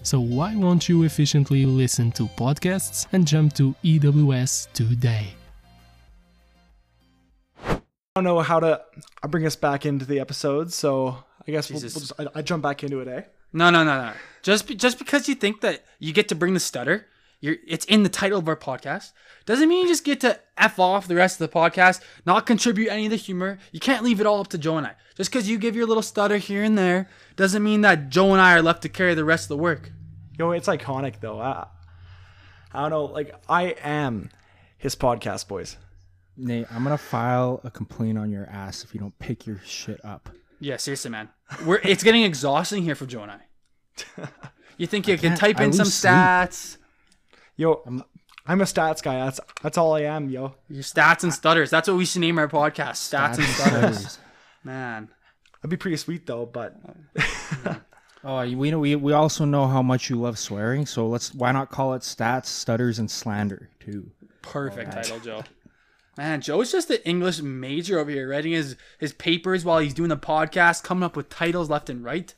[0.08, 5.34] So, why won't you efficiently listen to podcasts and jump to EWS today?
[7.62, 7.80] I
[8.16, 8.80] don't know how to
[9.28, 12.62] bring us back into the episode, so I guess we'll, we'll just, I, I jump
[12.62, 13.20] back into it, eh?
[13.52, 14.12] No, no, no, no.
[14.42, 17.04] Just be, just because you think that you get to bring the stutter,
[17.42, 19.12] you're it's in the title of our podcast,
[19.44, 22.88] doesn't mean you just get to f off the rest of the podcast, not contribute
[22.88, 23.58] any of the humor.
[23.72, 24.94] You can't leave it all up to Joe and I.
[25.16, 28.40] Just because you give your little stutter here and there doesn't mean that Joe and
[28.40, 29.92] I are left to carry the rest of the work.
[30.38, 31.40] Yo, it's iconic though.
[31.40, 31.66] I,
[32.72, 33.04] I don't know.
[33.06, 34.30] Like I am
[34.76, 35.76] his podcast boys.
[36.36, 40.02] Nate, I'm gonna file a complaint on your ass if you don't pick your shit
[40.04, 40.30] up.
[40.60, 41.28] Yeah, seriously, man.
[41.66, 44.28] We're it's getting exhausting here for Joe and I.
[44.76, 46.12] You think you can can't- type I in some lose sleep.
[46.12, 46.76] stats,
[47.56, 48.04] Yo, I'm,
[48.46, 49.24] I'm a stats guy.
[49.24, 50.54] That's that's all I am, yo.
[50.68, 51.68] your stats and stutters.
[51.70, 52.98] That's what we should name our podcast.
[53.12, 54.18] Stats, and stutters.
[54.62, 55.08] Man.
[55.60, 56.46] That'd be pretty sweet though.
[56.46, 56.76] But
[58.24, 61.52] Oh, we know we we also know how much you love swearing, so let's why
[61.52, 64.10] not call it stats, stutters, and slander too.
[64.42, 65.44] Perfect title, Joe.
[66.16, 70.08] Man, Joe's just an English major over here, writing his his papers while he's doing
[70.08, 72.34] the podcast, coming up with titles left and right.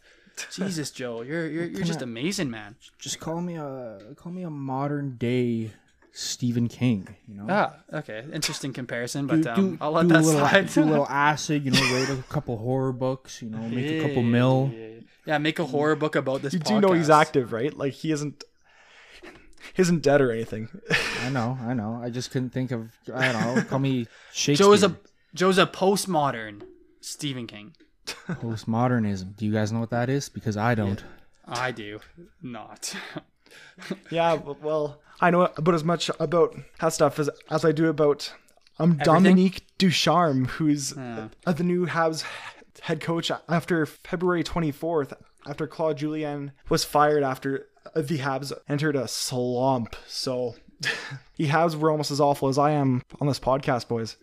[0.50, 2.76] Jesus, Joe, you're you're, you're just amazing, man.
[2.98, 5.70] Just call me a call me a modern day
[6.12, 7.08] Stephen King.
[7.26, 10.26] You know, Ah, okay, interesting comparison, but do, um, do, I'll let do that a
[10.26, 10.68] little, slide.
[10.68, 11.64] do a little acid.
[11.64, 13.40] You know, read a couple horror books.
[13.42, 14.70] You know, make a couple mil.
[14.74, 14.86] Yeah,
[15.26, 16.52] make a horror book about this.
[16.52, 17.76] you do know he's active, right?
[17.76, 18.44] Like he isn't
[19.74, 20.68] he isn't dead or anything.
[21.22, 22.00] I know, I know.
[22.02, 22.90] I just couldn't think of.
[23.14, 23.62] I don't know.
[23.62, 24.66] Call me Shakespeare.
[24.66, 24.96] Joe is a
[25.34, 26.62] Joe's a postmodern
[27.00, 27.74] Stephen King.
[28.06, 29.36] postmodernism.
[29.36, 30.28] Do you guys know what that is?
[30.28, 31.02] Because I don't.
[31.46, 32.00] I do
[32.42, 32.94] not.
[34.10, 38.32] yeah, well, I know about as much about that stuff as as I do about
[38.78, 39.04] um Everything?
[39.04, 42.24] Dominique Ducharme, who's uh, the new Habs
[42.82, 45.12] head coach after February 24th,
[45.46, 49.96] after Claude Julien was fired after the Habs entered a slump.
[50.06, 50.56] So
[51.36, 54.16] the Habs were almost as awful as I am on this podcast, boys.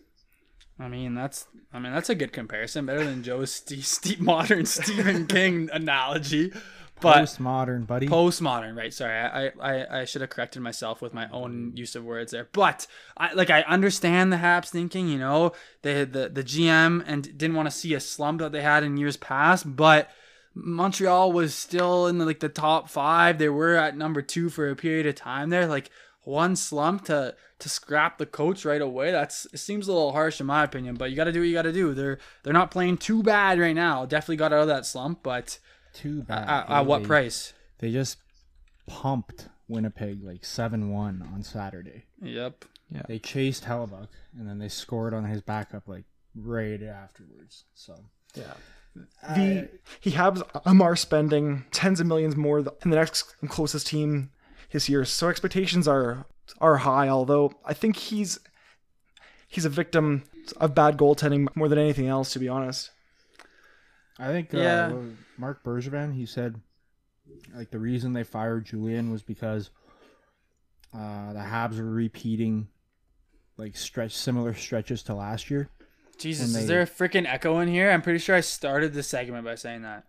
[0.80, 4.64] I mean, that's I mean that's a good comparison, better than Joe's Ste Ste modern
[4.66, 6.52] Stephen King analogy.
[7.00, 8.08] But Postmodern, buddy.
[8.08, 8.92] postmodern, right?
[8.92, 12.48] Sorry, I, I I should have corrected myself with my own use of words there.
[12.52, 17.04] But I like I understand the Habs thinking, you know, they had the the GM
[17.06, 20.10] and didn't want to see a slump that they had in years past, but
[20.54, 23.38] Montreal was still in the, like the top five.
[23.38, 25.66] They were at number two for a period of time there.
[25.66, 25.90] Like
[26.24, 29.10] one slump to to scrap the coach right away.
[29.10, 31.48] That's it seems a little harsh in my opinion, but you got to do what
[31.48, 31.94] you got to do.
[31.94, 34.04] They're they're not playing too bad right now.
[34.04, 35.58] Definitely got out of that slump, but
[35.98, 36.48] Too bad.
[36.48, 37.52] at, at what They- price?
[37.78, 38.18] They just
[38.86, 42.04] pumped Winnipeg like seven one on Saturday.
[42.22, 42.64] Yep.
[42.90, 43.02] Yeah.
[43.06, 47.64] They chased Hellebuyck and then they scored on his backup like right afterwards.
[47.74, 47.94] So
[48.34, 48.54] yeah.
[49.36, 49.68] The
[50.00, 54.30] he has Amar spending tens of millions more than the next closest team
[54.72, 56.26] this year, so expectations are
[56.60, 57.08] are high.
[57.08, 58.40] Although I think he's
[59.46, 60.24] he's a victim
[60.56, 62.90] of bad goaltending more than anything else, to be honest.
[64.18, 64.92] I think uh, Yeah.
[65.38, 66.60] Marc Bergevin, he said
[67.54, 69.70] like the reason they fired Julien was because
[70.94, 72.68] uh, the Habs were repeating
[73.56, 75.68] like stretch similar stretches to last year.
[76.18, 77.90] Jesus, And is there a freaking echo in here?
[77.90, 80.04] I'm pretty sure I started the segment by saying that.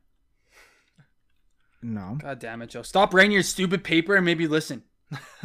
[1.82, 2.82] No, God damn it, Joe.
[2.82, 4.84] Stop writing your stupid paper and maybe listen.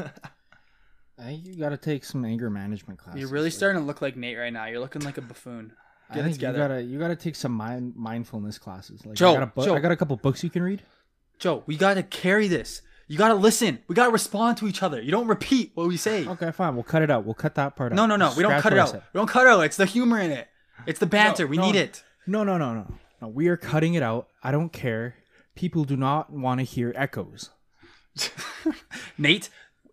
[1.19, 3.21] I think you got to take some anger management classes.
[3.21, 4.67] You're really starting to look like Nate right now.
[4.67, 5.73] You're looking like a buffoon.
[6.11, 6.59] I Get it think together.
[6.59, 9.05] you gotta you gotta take some mind mindfulness classes.
[9.07, 9.75] Like Joe, I got, a bu- Joe.
[9.75, 10.83] I got a couple books you can read.
[11.39, 12.83] Joe, we gotta carry this.
[13.09, 13.81] You gotta listen.
[13.89, 15.01] We gotta respond to each other.
[15.01, 16.27] You don't repeat what we say.
[16.27, 16.75] Okay, fine.
[16.75, 17.25] We'll cut it out.
[17.25, 17.97] We'll cut that part out.
[17.97, 18.33] No, no, no.
[18.37, 18.95] We don't cut it out.
[18.95, 19.61] We don't cut it out.
[19.61, 20.49] It's the humor in it.
[20.87, 21.47] It's the banter.
[21.47, 21.67] we no.
[21.67, 22.03] need it.
[22.27, 22.95] No, no, no, no.
[23.21, 24.29] No, we are cutting it out.
[24.43, 25.17] I don't care.
[25.55, 27.51] People do not want to hear echoes.
[29.19, 29.51] Nate,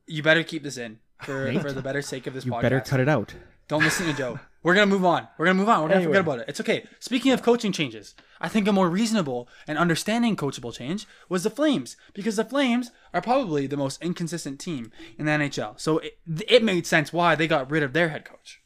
[0.08, 1.62] you better keep this in for, Nate?
[1.62, 2.62] for the better sake of this You podcast.
[2.62, 3.34] better cut it out.
[3.68, 4.40] Don't listen to Joe.
[4.64, 5.28] We're gonna move on.
[5.38, 5.82] We're gonna move on.
[5.82, 6.14] We're gonna Anyway.
[6.14, 6.46] forget about it.
[6.50, 6.86] It's okay.
[7.00, 11.50] Speaking of coaching changes, I think a more reasonable and understanding coachable change was the
[11.50, 15.80] Flames because the Flames are probably the most inconsistent team in the NHL.
[15.80, 18.62] So it, it made sense why they got rid of their head coach.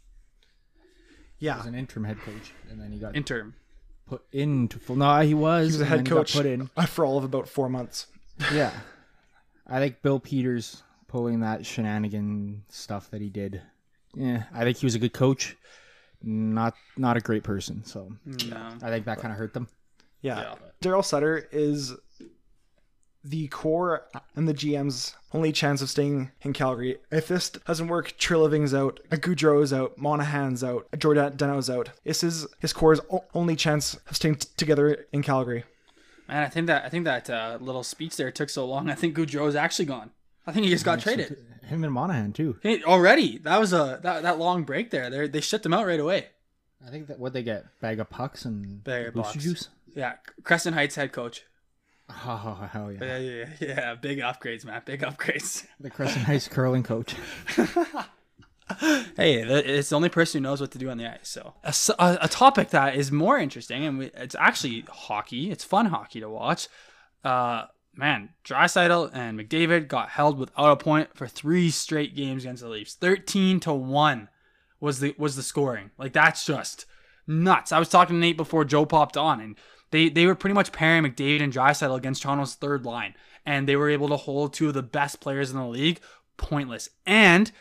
[1.40, 1.60] Yeah.
[1.60, 3.56] As an interim head coach, and then he got Interim.
[4.06, 4.96] put into full.
[4.96, 5.68] No, he was.
[5.68, 6.68] He was a head then he coach Put in.
[6.88, 8.08] for all of about four months.
[8.54, 8.72] Yeah,
[9.68, 13.62] I think Bill Peters pulling that shenanigan stuff that he did.
[14.14, 15.56] Yeah, I think he was a good coach.
[16.26, 17.84] Not not a great person.
[17.86, 18.74] So No.
[18.82, 19.68] I think that kind of hurt them.
[20.22, 20.40] Yeah.
[20.42, 20.56] Yeah.
[20.82, 21.94] Daryl Sutter is
[23.24, 26.98] the core and the GM's only chance of staying in Calgary.
[27.12, 31.90] If this doesn't work, Treliving's out, Gaudreau's out, Monahan's out, Giordano's out.
[32.04, 33.00] This is his core's
[33.34, 35.64] only chance of staying t- together in Calgary.
[36.28, 38.90] Man, I think that I think that uh, little speech there took so long.
[38.90, 40.12] I think Goudreau is actually gone.
[40.48, 41.38] I think he just got traded.
[41.64, 42.58] Him and Monahan too.
[42.62, 45.10] Hey, already, that was a that, that long break there.
[45.10, 46.28] They they shut them out right away.
[46.86, 49.70] I think that what they get bag of pucks and Bag of booster juice.
[49.96, 51.44] Yeah, Crescent Heights head coach.
[52.10, 53.00] Oh hell yeah!
[53.02, 53.96] Yeah, yeah, yeah.
[53.96, 54.84] Big upgrades, man.
[54.86, 55.66] Big upgrades.
[55.80, 57.16] The Crescent Heights curling coach.
[59.16, 61.30] Hey, it's the only person who knows what to do on the ice.
[61.30, 61.54] So
[62.00, 65.52] a topic that is more interesting, and we, it's actually hockey.
[65.52, 66.68] It's fun hockey to watch.
[67.24, 67.66] Uh,
[67.98, 72.70] man, Draisaitl and McDavid got held without a point for three straight games against the
[72.70, 72.96] Leafs.
[72.96, 74.30] Thirteen to one
[74.80, 75.92] was the was the scoring.
[75.98, 76.86] Like that's just
[77.28, 77.72] nuts.
[77.72, 79.56] I was talking to Nate before Joe popped on, and
[79.92, 83.16] they they were pretty much pairing McDavid and Draisaitl against Toronto's third line,
[83.46, 86.00] and they were able to hold two of the best players in the league
[86.38, 86.90] pointless.
[87.06, 87.52] And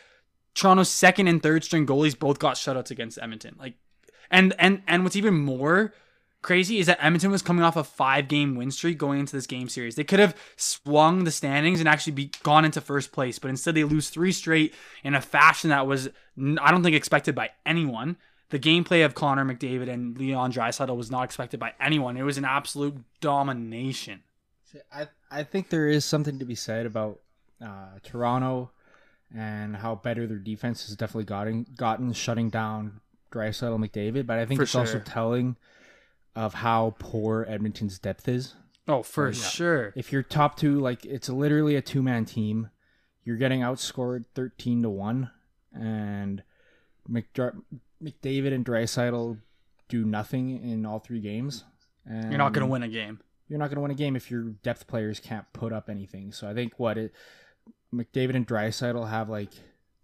[0.53, 3.55] Toronto's second and third string goalies both got shutouts against Edmonton.
[3.59, 3.75] Like,
[4.29, 5.93] and and and what's even more
[6.45, 9.47] crazy is that Edmonton was coming off a five game win streak going into this
[9.47, 9.95] game series.
[9.95, 13.73] They could have swung the standings and actually be gone into first place, but instead
[13.73, 18.17] they lose three straight in a fashion that was I don't think expected by anyone.
[18.49, 22.15] The gameplay of Connor McDavid and Leon Draisaitl was not expected by anyone.
[22.15, 24.21] It was an absolute domination.
[24.93, 27.21] I I think there is something to be said about
[27.59, 28.69] uh, Toronto
[29.35, 34.45] and how better their defense has definitely gotten gotten shutting down Draisaitl McDavid, but I
[34.45, 35.55] think For it's also telling
[36.35, 38.55] of how poor Edmonton's depth is.
[38.87, 39.93] Oh, for sure.
[39.95, 42.69] If you're top two, like it's literally a two man team,
[43.23, 45.31] you're getting outscored thirteen to one,
[45.73, 46.43] and
[47.09, 47.61] McDr-
[48.03, 49.39] McDavid and Draisaitl
[49.89, 51.63] do nothing in all three games.
[52.05, 53.19] And You're not going to win a game.
[53.47, 56.31] you're not going to win a game if your depth players can't put up anything.
[56.31, 57.13] So I think what it
[57.93, 59.51] McDavid and Draisaitl have like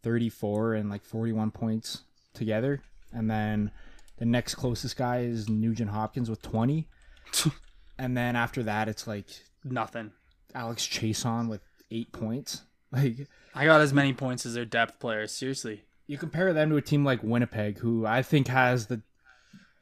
[0.03, 2.01] 34 and like 41 points
[2.33, 2.81] together,
[3.13, 3.69] and then
[4.21, 6.87] the next closest guy is Nugent Hopkins with 20,
[7.97, 9.25] and then after that it's like
[9.63, 10.11] Nothing.
[10.55, 11.61] Alex Chiasson with
[11.91, 12.61] eight points.
[12.93, 15.31] Like I got as many points as their depth players.
[15.31, 15.83] Seriously.
[16.07, 19.01] you compare them to a team like Winnipeg, who I think has the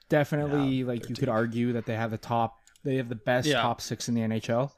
[0.09, 3.61] definitely like you could argue that they have the top, they have the best Yeah.
[3.63, 4.71] top six in the NHL,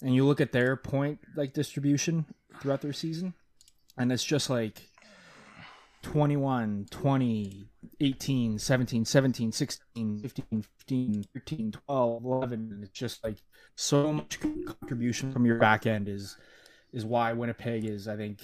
[0.00, 2.24] and you look at their point like distribution
[2.60, 3.34] throughout their season,
[3.98, 4.88] and it's just like
[6.02, 7.68] 21, 20,
[8.00, 12.70] 18, 17, 17, 16, 15, 15, 13, 12, 11.
[12.72, 13.36] And it's just like
[13.74, 16.36] so much contribution from your back end is
[16.92, 18.40] is why Winnipeg is, I think,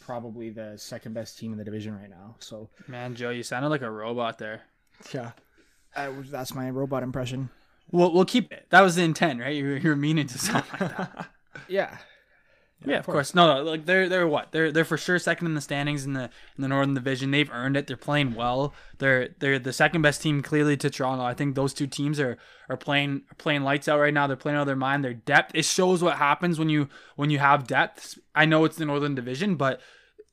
[0.00, 2.36] probably the second best team in the division right now.
[2.38, 4.62] So Man, Joe, you sounded like a robot there.
[5.12, 5.32] Yeah.
[5.96, 7.50] uh, that's my robot impression.
[7.90, 8.66] We'll, we'll keep it.
[8.70, 9.54] That was the intent, right?
[9.56, 11.28] You were, you were meaning to sound like that.
[11.68, 11.96] Yeah.
[12.84, 13.34] Yeah, of course.
[13.34, 14.52] No, no, like they're they're what?
[14.52, 16.24] They're they're for sure second in the standings in the
[16.56, 17.32] in the Northern Division.
[17.32, 17.88] They've earned it.
[17.88, 18.72] They're playing well.
[18.98, 21.24] They're they're the second best team clearly to Toronto.
[21.24, 24.28] I think those two teams are are playing are playing lights out right now.
[24.28, 25.04] They're playing out of their mind.
[25.04, 25.52] Their depth.
[25.54, 28.18] It shows what happens when you when you have depth.
[28.34, 29.80] I know it's the Northern Division, but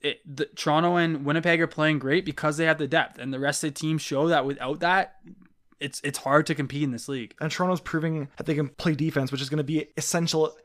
[0.02, 3.40] it, the, Toronto and Winnipeg are playing great because they have the depth, and the
[3.40, 5.16] rest of the team show that without that,
[5.80, 7.34] it's it's hard to compete in this league.
[7.42, 10.56] And Toronto's proving that they can play defense, which is going to be essential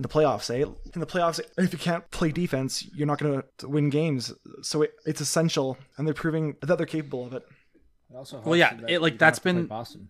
[0.00, 0.48] in the playoffs.
[0.50, 0.64] Eh?
[0.94, 4.32] In the playoffs, if you can't play defense, you're not going to win games.
[4.62, 7.42] So it, it's essential, and they're proving that they're capable of it.
[8.10, 9.66] It also Well, yeah, helps that it- like, you don't that's have to play been-
[9.66, 10.08] Boston.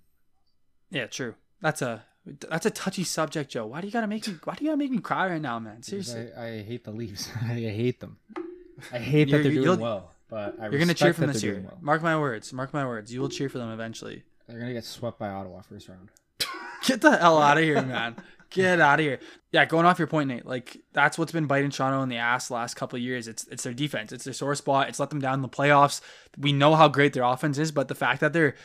[0.91, 1.34] Yeah, true.
[1.61, 2.05] That's a
[2.49, 3.66] that's a touchy subject, Joe.
[3.66, 4.34] Why do you gotta make me?
[4.45, 5.82] Why do you gotta make me cry right now, man?
[5.82, 7.28] Seriously, I, I hate the Leafs.
[7.43, 8.18] I hate them.
[8.93, 11.62] I hate that they're doing well, but I you're gonna cheer for them this year.
[11.64, 11.78] well.
[11.80, 12.53] Mark my words.
[12.53, 13.12] Mark my words.
[13.12, 14.22] You will cheer for them eventually.
[14.49, 16.09] They're gonna get swept by Ottawa first round.
[16.86, 18.16] Get the hell out of here, man.
[18.51, 19.20] Get out of here.
[19.53, 20.46] Yeah, going off your point, Nate.
[20.46, 23.28] Like that's what's been biting Toronto in the ass the last couple of years.
[23.28, 24.12] It's it's their defense.
[24.12, 24.88] It's their sore spot.
[24.88, 26.01] It's let them down in the playoffs.
[26.36, 28.57] We know how great their offense is, but the fact that they're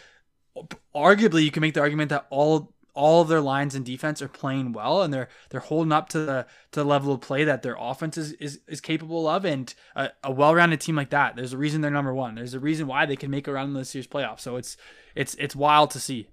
[0.95, 4.29] arguably you can make the argument that all all of their lines and defense are
[4.29, 7.61] playing well and they're they're holding up to the to the level of play that
[7.61, 11.51] their offense is is, is capable of and a, a well-rounded team like that there's
[11.51, 13.73] a reason they're number one there's a reason why they can make a run in
[13.73, 14.77] this year's playoffs so it's
[15.13, 16.29] it's it's wild to see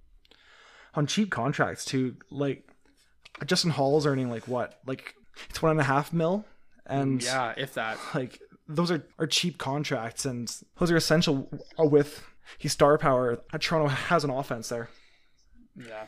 [0.94, 2.68] On cheap contracts too, like
[3.46, 5.14] Justin Holl's earning like what, like
[5.48, 6.44] it's one and a half mil,
[6.86, 12.22] and yeah if that like those are, are cheap contracts, and those are essential with
[12.58, 13.40] his star power.
[13.58, 14.88] Toronto has an offense there.
[15.76, 16.04] Yeah,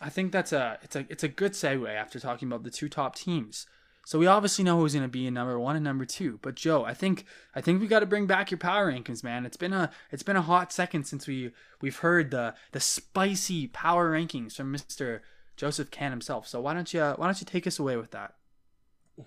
[0.00, 2.88] I think that's a it's a it's a good segue after talking about the two
[2.88, 3.66] top teams.
[4.04, 6.38] So we obviously know who's going to be in number one and number two.
[6.40, 7.24] But Joe, I think
[7.56, 9.44] I think we got to bring back your power rankings, man.
[9.44, 11.50] It's been a it's been a hot second since we
[11.80, 15.22] we've heard the the spicy power rankings from Mister
[15.56, 16.46] Joseph Can himself.
[16.46, 18.34] So why don't you why don't you take us away with that?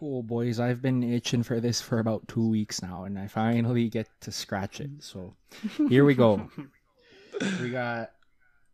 [0.02, 3.90] Oh boys, I've been itching for this for about two weeks now, and I finally
[3.90, 4.92] get to scratch it.
[5.00, 5.36] So
[5.90, 6.50] here we go.
[7.62, 8.12] we got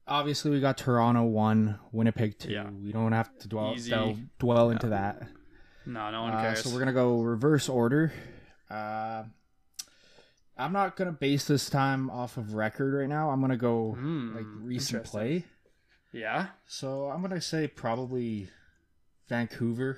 [0.08, 2.52] obviously we got Toronto one, Winnipeg two.
[2.52, 2.70] Yeah.
[2.70, 5.22] We don't have to dwell delve, dwell into that.
[5.86, 6.64] No, no one Uh, cares.
[6.64, 8.12] so we're gonna go reverse order.
[8.70, 9.24] Uh,
[10.58, 13.30] I'm not gonna base this time off of record right now.
[13.30, 15.46] I'm gonna go Hmm, like recent play.
[16.16, 16.48] Yeah.
[16.68, 18.50] So I'm gonna say probably
[19.28, 19.98] Vancouver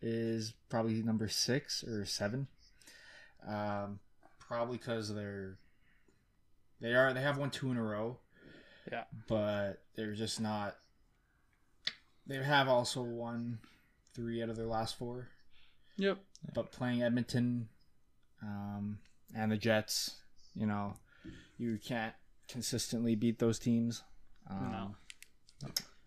[0.00, 2.46] is probably number six or seven.
[3.46, 3.98] Um,
[4.38, 5.58] probably because they're
[6.80, 8.18] they are they have won two in a row.
[8.90, 9.02] Yeah.
[9.26, 10.76] but they're just not.
[12.24, 13.58] They have also won
[14.14, 15.28] three out of their last four,
[15.96, 16.18] Yep.
[16.54, 17.68] but playing Edmonton,
[18.42, 18.98] um,
[19.34, 20.16] and the Jets,
[20.54, 20.94] you know,
[21.58, 22.14] you can't
[22.48, 24.04] consistently beat those teams.
[24.48, 24.94] Um, No.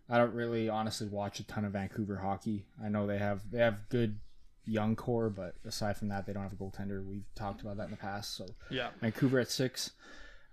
[0.10, 2.66] I don't really honestly watch a ton of Vancouver hockey.
[2.84, 4.20] I know they have they have good
[4.66, 7.06] young core, but aside from that, they don't have a goaltender.
[7.06, 8.36] We've talked about that in the past.
[8.36, 8.90] So Yeah.
[9.02, 9.92] Vancouver at six.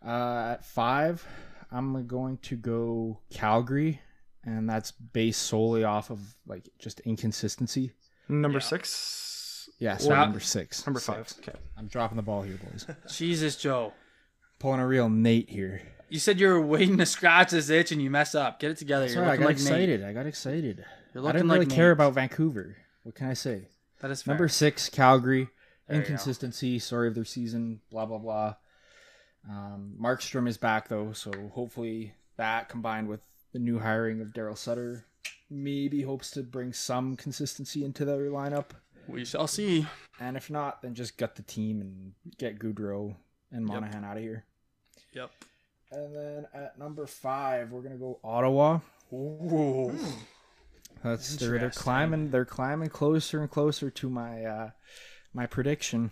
[0.04, 1.26] Uh, at five,
[1.72, 4.00] I'm going to go Calgary,
[4.44, 7.92] and that's based solely off of like just inconsistency.
[8.28, 8.64] Number Yeah.
[8.64, 10.86] six, Yeah, so number six.
[10.86, 11.32] number Six.
[11.34, 11.48] five.
[11.48, 11.58] Okay.
[11.76, 12.86] I'm dropping the ball here, boys.
[13.08, 13.92] Jesus, Joe.
[14.58, 15.82] Pulling a real Nate here.
[16.08, 18.60] You said you were waiting to scratch this itch and you mess up.
[18.60, 19.06] Get it together.
[19.06, 19.66] You're Sorry, I got like Nate.
[19.66, 20.04] excited.
[20.04, 20.84] I got excited.
[21.14, 22.76] You're I didn't like really care about Vancouver.
[23.02, 23.68] What can I say?
[24.00, 24.34] That is fair.
[24.34, 25.48] Number six, Calgary.
[25.88, 25.98] There.
[25.98, 28.54] Inconsistency, story of their season, blah blah blah.
[29.48, 33.20] Um, Markstrom is back though, so hopefully that combined with
[33.52, 35.04] the new hiring of Daryl Sutter
[35.48, 38.66] maybe hopes to bring some consistency into their lineup.
[39.06, 39.86] We shall see.
[40.18, 43.14] And if not, then just gut the team and get Gaudreau
[43.52, 44.44] and Monahan out of here.
[45.12, 45.30] Yep.
[45.92, 48.80] And then at number five, we're gonna go Ottawa.
[49.12, 49.96] Ooh.
[51.02, 54.70] That's they're, they're climbing they're climbing closer and closer to my uh
[55.32, 56.10] my prediction.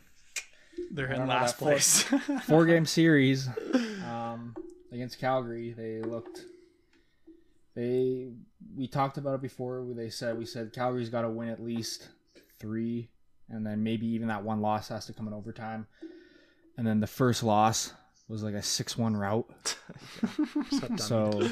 [0.91, 2.03] They're in don't know last place.
[2.45, 3.49] four game series
[4.09, 4.55] um,
[4.93, 5.73] against Calgary.
[5.73, 6.43] They looked.
[7.75, 8.29] They
[8.77, 9.85] we talked about it before.
[9.95, 12.09] They said we said Calgary's got to win at least
[12.61, 13.09] three,
[13.49, 15.87] and then maybe even that one loss has to come in overtime.
[16.77, 17.93] And then the first loss
[18.29, 19.77] was like a six-one rout.
[20.97, 21.49] so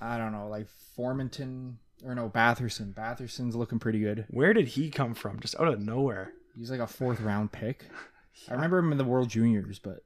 [0.00, 0.66] I don't know, like
[0.98, 1.74] Formenton
[2.04, 2.92] or no Batherson.
[2.94, 4.26] Batherson's looking pretty good.
[4.30, 5.40] Where did he come from?
[5.40, 6.32] Just out of nowhere.
[6.56, 7.84] He's like a fourth round pick.
[8.48, 10.04] I remember him in the World Juniors, but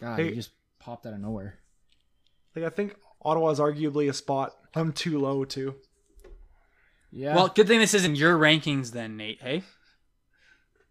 [0.00, 1.58] God, Hey- he just popped out of nowhere.
[2.56, 5.74] Like I think Ottawa is arguably a spot I'm too low too.
[7.10, 7.34] Yeah.
[7.34, 9.40] Well, good thing this isn't your rankings then, Nate.
[9.42, 9.62] Hey.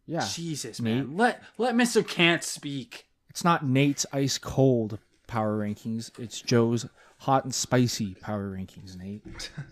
[0.06, 0.28] yeah.
[0.32, 1.08] Jesus, Nate.
[1.08, 1.18] man.
[1.18, 2.08] Let let Mr.
[2.08, 3.06] Can't speak.
[3.32, 6.12] It's not Nate's ice cold power rankings.
[6.20, 6.86] It's Joe's
[7.20, 9.24] hot and spicy power rankings, Nate.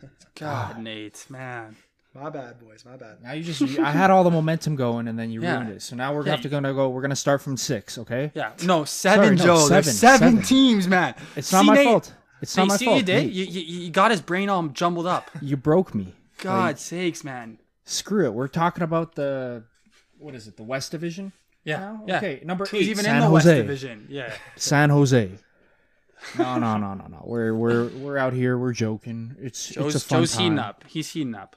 [0.35, 1.75] God, Nate, man.
[2.15, 2.85] My bad, boys.
[2.85, 3.17] My bad.
[3.21, 5.55] Now you just I had all the momentum going and then you Yeah.
[5.57, 5.81] ruined it.
[5.81, 8.31] So now we're Yeah, gonna have to gonna go we're gonna start from six, okay?
[8.33, 8.53] Yeah.
[8.63, 9.67] No, seven, no, Joe.
[9.67, 10.41] There's seven, seven, seven.
[10.43, 11.13] teams, man.
[11.35, 12.13] It's not See, my Nate- fault.
[12.41, 12.95] It's not Nate, my see fault.
[12.95, 13.33] what you did?
[13.33, 15.29] You, you, you got his brain all jumbled up.
[15.41, 16.13] you broke me.
[16.39, 17.59] God sakes, man.
[17.85, 18.33] Screw it.
[18.33, 19.63] We're talking about the
[20.17, 21.31] what is it, the West Division?
[21.69, 22.03] Yeah, now?
[22.07, 22.17] yeah.
[22.17, 23.49] Okay, number He's eight, even San in the Jose.
[23.49, 24.07] West Division.
[24.09, 24.33] Yeah.
[24.55, 25.31] San Jose.
[26.37, 27.23] No, no, no, no, no.
[27.25, 28.57] We're we're we're out here.
[28.57, 29.35] We're joking.
[29.39, 30.41] It's Joe's, it's a fun Joe's time.
[30.43, 30.83] heating up.
[30.87, 31.55] He's heating up.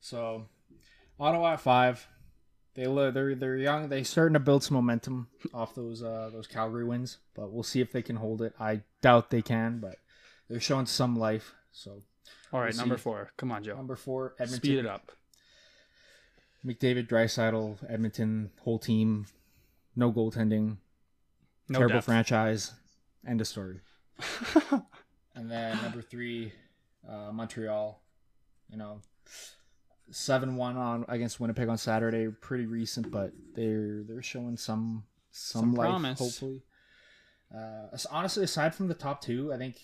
[0.00, 0.44] So,
[1.18, 2.06] Ottawa at five.
[2.74, 3.88] They lo- they're they're young.
[3.88, 7.80] They starting to build some momentum off those uh those Calgary wins, but we'll see
[7.80, 8.54] if they can hold it.
[8.60, 9.96] I doubt they can, but
[10.48, 11.54] they're showing some life.
[11.72, 12.02] So
[12.52, 13.02] All right, We'll number see.
[13.02, 13.30] four.
[13.38, 13.76] Come on, Joe.
[13.76, 14.56] number four, Edmonton.
[14.56, 15.10] Speed it up.
[16.64, 19.26] McDavid, Draisaitl, Edmonton, whole team,
[19.96, 20.76] no goaltending,
[21.68, 22.06] No terrible depth.
[22.06, 22.72] franchise.
[23.26, 23.80] End of story.
[25.34, 26.52] and then number three,
[27.08, 28.00] uh, Montreal.
[28.70, 29.00] You know,
[30.10, 32.28] seven one on against Winnipeg on Saturday.
[32.28, 35.88] Pretty recent, but they're they're showing some some, Some life.
[35.88, 36.18] promise.
[36.18, 36.62] Hopefully,
[37.54, 39.76] uh, honestly, aside from the top two, I think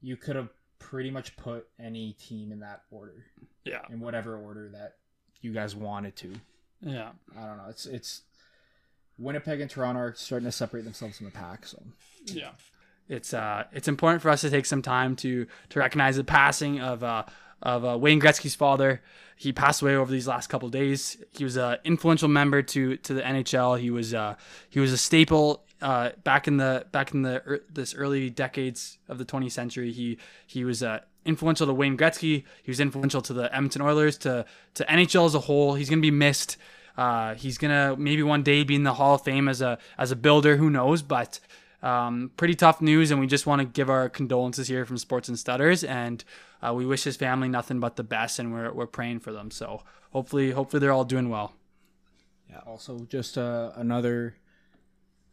[0.00, 3.24] you could have pretty much put any team in that order,
[3.64, 3.82] Yeah.
[3.90, 4.96] in whatever order that
[5.42, 6.32] you guys wanted to.
[6.80, 7.10] Yeah.
[7.38, 7.66] I don't know.
[7.68, 8.22] It's it's
[9.18, 11.66] Winnipeg and Toronto are starting to separate themselves from the pack.
[11.66, 11.82] So
[12.26, 12.50] Yeah.
[13.08, 16.80] It's uh it's important for us to take some time to to recognize the passing
[16.80, 17.24] of uh
[17.60, 19.02] of uh, Wayne Gretzky's father.
[19.36, 21.16] He passed away over these last couple of days.
[21.30, 23.78] He was an influential member to to the NHL.
[23.78, 24.36] He was uh
[24.70, 28.98] he was a staple uh back in the back in the er, this early decades
[29.08, 29.92] of the 20th century.
[29.92, 32.44] He he was uh influential to Wayne Gretzky.
[32.62, 34.44] He was influential to the Edmonton Oilers to
[34.74, 35.74] to NHL as a whole.
[35.74, 36.56] He's going to be missed.
[36.96, 40.10] Uh, he's gonna maybe one day be in the Hall of Fame as a as
[40.10, 40.56] a builder.
[40.56, 41.00] Who knows?
[41.02, 41.40] But
[41.82, 45.28] um, pretty tough news, and we just want to give our condolences here from Sports
[45.28, 46.22] and Stutters, and
[46.62, 49.50] uh, we wish his family nothing but the best, and we're we're praying for them.
[49.50, 51.54] So hopefully, hopefully they're all doing well.
[52.50, 52.60] Yeah.
[52.66, 54.36] Also just uh, another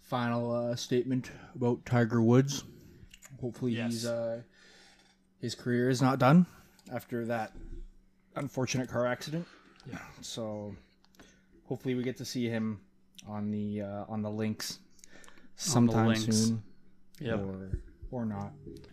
[0.02, 2.64] final uh, statement about Tiger Woods.
[3.42, 3.92] Hopefully Yes.
[3.92, 4.42] he's uh,
[5.40, 6.46] his career is not done
[6.94, 7.54] after that
[8.36, 9.46] unfortunate car accident.
[9.90, 10.00] Yeah.
[10.22, 10.76] So
[11.66, 12.82] hopefully we get to see him
[13.28, 14.80] on the uh, on the links
[15.56, 16.24] sometime links.
[16.24, 16.64] soon.
[17.20, 17.40] Yep.
[17.40, 17.70] Or
[18.12, 18.52] or not.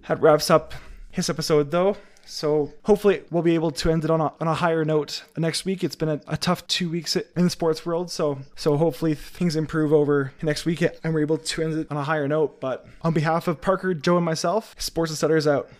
[0.09, 0.75] That wraps up
[1.11, 1.97] his episode, though.
[2.29, 5.65] So hopefully we'll be able to end it on a, on a higher note next
[5.65, 5.85] week.
[5.85, 9.55] It's been a, a tough two weeks in the sports world, so so hopefully things
[9.55, 12.61] improve over next week and we're able to end it on a higher note.
[12.61, 15.71] But on behalf of Parker, Joe, and myself, Sports and Stutters out.